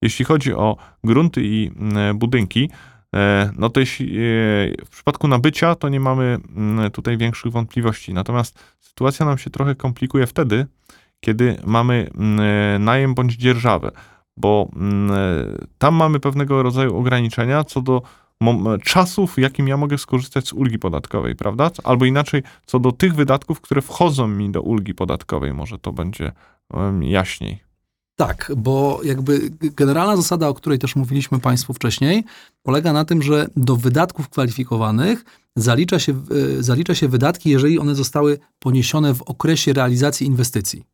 [0.02, 2.70] Jeśli chodzi o grunty i mm, budynki,
[3.58, 4.20] no to jeśli, e,
[4.84, 8.14] w przypadku nabycia, to nie mamy mm, tutaj większych wątpliwości.
[8.14, 10.66] Natomiast sytuacja nam się trochę komplikuje wtedy,
[11.20, 13.90] kiedy mamy mm, najem bądź dzierżawę,
[14.36, 18.02] bo mm, e, tam mamy pewnego rodzaju ograniczenia co do
[18.84, 21.70] czasów, w jakim ja mogę skorzystać z ulgi podatkowej, prawda?
[21.84, 26.32] Albo inaczej, co do tych wydatków, które wchodzą mi do ulgi podatkowej, może to będzie
[27.00, 27.65] jaśniej.
[28.16, 32.24] Tak, bo jakby generalna zasada, o której też mówiliśmy Państwu wcześniej,
[32.62, 35.24] polega na tym, że do wydatków kwalifikowanych
[35.56, 40.84] zalicza się, e, zalicza się wydatki, jeżeli one zostały poniesione w okresie realizacji inwestycji.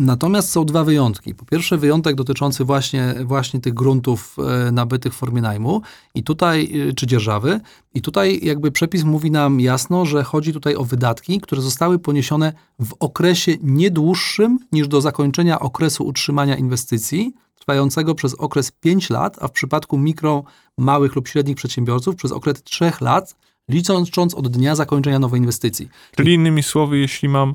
[0.00, 1.34] Natomiast są dwa wyjątki.
[1.34, 5.82] Po pierwsze, wyjątek dotyczący właśnie, właśnie tych gruntów e, nabytych w formie najmu
[6.14, 7.60] i tutaj, e, czy dzierżawy.
[7.94, 12.52] I tutaj jakby przepis mówi nam jasno, że chodzi tutaj o wydatki, które zostały poniesione
[12.78, 19.36] w okresie nie dłuższym niż do zakończenia okresu utrzymania inwestycji, trwającego przez okres 5 lat,
[19.40, 20.44] a w przypadku mikro,
[20.78, 23.36] małych lub średnich przedsiębiorców przez okres 3 lat,
[23.68, 25.88] licząc od dnia zakończenia nowej inwestycji.
[26.16, 27.54] Czyli innymi słowy, jeśli mam,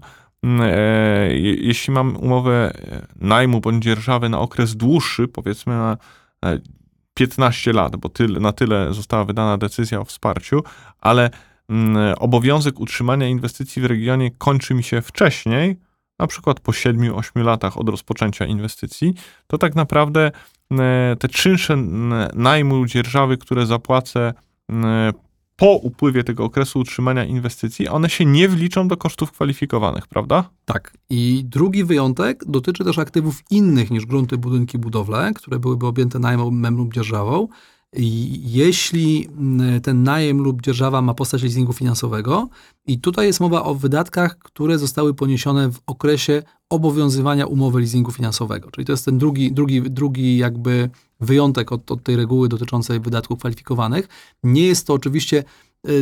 [1.62, 5.98] jeśli mam umowę e, najmu bądź dzierżawy na okres dłuższy, powiedzmy na
[6.46, 6.60] e,
[7.14, 10.64] 15 lat, bo tyle, na tyle została wydana decyzja o wsparciu,
[11.02, 11.30] ale
[11.70, 15.78] mm, obowiązek utrzymania inwestycji w regionie kończy mi się wcześniej,
[16.20, 19.14] na przykład po 7-8 latach od rozpoczęcia inwestycji,
[19.48, 20.32] to tak naprawdę
[20.72, 21.78] e, te czynsze
[22.34, 24.34] najmu dzierżawy, które zapłacę
[25.56, 30.50] po upływie tego okresu utrzymania inwestycji, one się nie wliczą do kosztów kwalifikowanych, prawda?
[30.66, 30.94] Tak.
[31.10, 36.78] I drugi wyjątek dotyczy też aktywów innych niż grunty, budynki, budowle, które byłyby objęte najmem
[36.78, 37.48] lub dzierżawą.
[38.44, 42.50] Jeśli mm, ten najem lub dzierżawa ma postać leasingu finansowego,
[42.88, 48.72] i tutaj jest mowa o wydatkach, które zostały poniesione w okresie obowiązywania umowy leasingu finansowego.
[48.72, 50.90] Czyli to jest ten drugi, drugi, drugi jakby
[51.20, 54.08] wyjątek od, od tej reguły dotyczącej wydatków kwalifikowanych.
[54.44, 55.44] Nie jest to oczywiście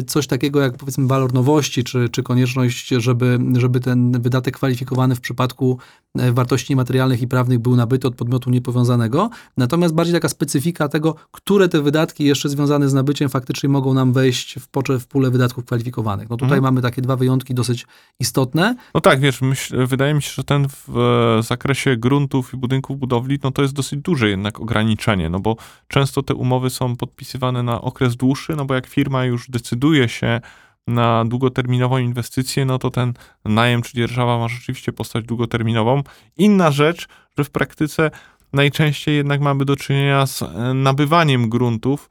[0.07, 5.21] coś takiego jak powiedzmy walor nowości, czy, czy konieczność, żeby, żeby ten wydatek kwalifikowany w
[5.21, 5.77] przypadku
[6.17, 9.29] e, wartości materialnych i prawnych był nabyty od podmiotu niepowiązanego.
[9.57, 14.13] Natomiast bardziej taka specyfika tego, które te wydatki jeszcze związane z nabyciem faktycznie mogą nam
[14.13, 16.29] wejść w, pocze, w pulę wydatków kwalifikowanych.
[16.29, 16.63] No tutaj Mhm.
[16.63, 17.87] mamy takie dwa wyjątki dosyć
[18.19, 18.75] istotne.
[18.93, 20.97] No tak, wiesz, myśl, wydaje mi się, że ten w
[21.39, 25.55] e, zakresie gruntów i budynków budowli, no to jest dosyć duże jednak ograniczenie, no bo
[25.87, 29.72] często te umowy są podpisywane na okres dłuższy, no bo jak firma już decyduje
[30.07, 30.41] się
[30.87, 33.13] na długoterminową inwestycję, no to ten
[33.45, 36.03] najem czy dzierżawa ma rzeczywiście postać długoterminową.
[36.37, 37.07] Inna rzecz,
[37.37, 38.11] że w praktyce
[38.53, 42.09] najczęściej jednak mamy do czynienia z e, nabywaniem gruntów,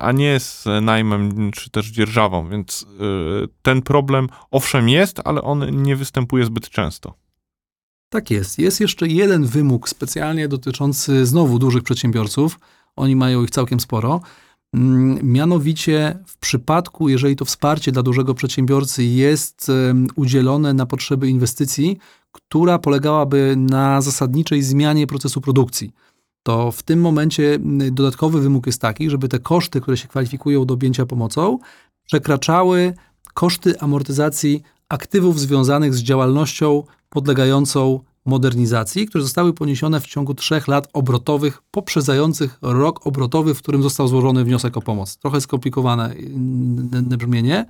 [0.00, 5.82] a nie z najmem czy też dzierżawą, więc y, ten problem owszem jest, ale on
[5.82, 7.14] nie występuje zbyt często.
[8.08, 8.58] Tak jest.
[8.58, 12.58] Jest jeszcze jeden wymóg specjalnie dotyczący znowu dużych przedsiębiorców.
[12.96, 14.20] Oni mają ich całkiem sporo.
[14.74, 19.70] Mm, Mianowicie w przypadku, jeżeli to wsparcie dla dużego przedsiębiorcy jest
[20.16, 21.98] udzielone na potrzeby inwestycji,
[22.32, 25.90] która polegałaby na zasadniczej zmianie procesu produkcji.
[26.42, 30.64] to w tym momencie mm, dodatkowy wymóg jest taki, żeby te koszty, które się kwalifikują
[30.64, 31.58] do objęcia pomocą,
[32.06, 32.94] przekraczały
[33.34, 40.88] koszty amortyzacji aktywów związanych z działalnością podlegającą modernizacji, które zostały poniesione w ciągu trzech lat
[40.92, 45.16] obrotowych, poprzedzających rok obrotowy, w którym został złożony wniosek o pomoc.
[45.16, 46.12] Trochę skomplikowane
[47.12, 47.66] y, brzmienie.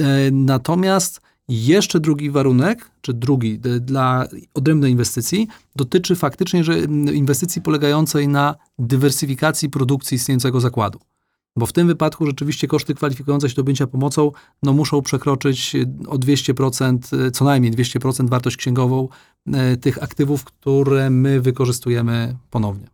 [0.00, 6.78] E, Natomiast jeszcze drugi warunek, czy drugi dla odrębnej inwestycji, dotyczy faktycznie że
[7.14, 10.98] inwestycji polegającej na dywersyfikacji produkcji istniejącego zakładu.
[11.56, 14.32] Bo w tym wypadku rzeczywiście koszty kwalifikujące się do objęcia pomocą
[14.62, 19.08] no, muszą przekroczyć y, o 200%, y, co najmniej 200% wartość księgową
[19.80, 22.86] tych aktywów, które my wykorzystujemy ponownie.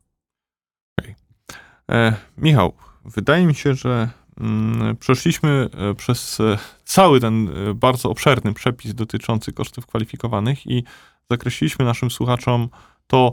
[1.91, 2.73] E, Michał,
[3.05, 4.09] wydaje mi się, że
[4.41, 10.85] mm, przeszliśmy e, przez e, cały ten e, bardzo obszerny przepis dotyczący kosztów kwalifikowanych i
[11.31, 12.69] zakreśliliśmy naszym słuchaczom
[13.07, 13.33] to,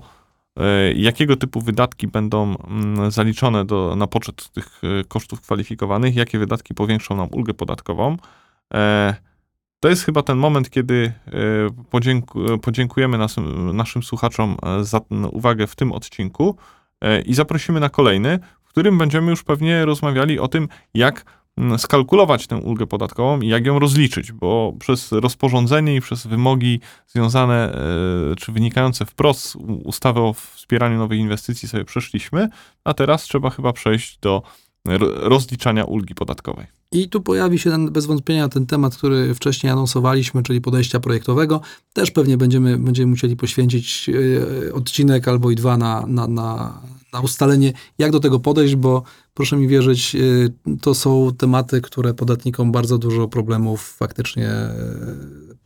[0.56, 6.40] e, jakiego typu wydatki będą mm, zaliczone do, na poczet tych e, kosztów kwalifikowanych, jakie
[6.40, 8.18] wydatki powiększą nam ulgę podatkową.
[9.78, 11.32] E, To jest chyba ten moment, kiedy e,
[11.92, 15.02] podzięku- podziękujemy naszym, naszym słuchaczom e, za
[15.32, 16.56] uwagę w tym odcinku
[17.02, 21.26] e, i zaprosimy na kolejny, w którym będziemy już pewnie rozmawiali o tym, jak
[21.58, 26.80] mm, skalkulować tę ulgę podatkową i jak ją rozliczyć, bo przez rozporządzenie i przez wymogi
[27.08, 27.74] związane
[28.32, 29.56] e, czy wynikające wprost z
[29.86, 32.50] ustawy o wspieraniu nowych inwestycji sobie przeszliśmy,
[32.84, 34.44] a teraz trzeba chyba przejść do
[35.16, 36.66] rozliczania ulgi podatkowej.
[36.92, 41.62] I tu pojawi się ten, bez wątpienia ten temat, który wcześniej anonsowaliśmy, czyli podejścia projektowego.
[41.94, 46.82] Też pewnie będziemy, będziemy musieli poświęcić e, odcinek albo i dwa na, na, na,
[47.14, 50.20] na ustalenie, jak do tego podejść, bo proszę mi wierzyć, e,
[50.82, 54.76] to są tematy, które podatnikom bardzo dużo problemów faktycznie e,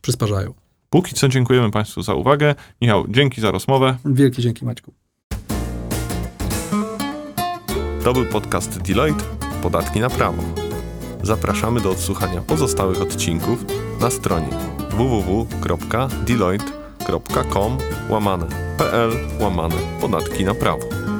[0.00, 0.54] przysparzają.
[0.90, 2.54] Póki co dziękujemy Państwu za uwagę.
[2.80, 3.96] Michał, dzięki za rozmowę.
[4.04, 4.92] Wielkie dzięki Maćku.
[8.04, 9.24] To był podcast Deloitte
[9.62, 10.42] Podatki na prawo.
[11.22, 13.64] Zapraszamy do odsłuchania pozostałych odcinków
[14.00, 14.48] na stronie
[14.90, 17.78] www.deloitte.com
[18.08, 18.46] łamane
[18.78, 21.11] pl łamane podatki na prawo.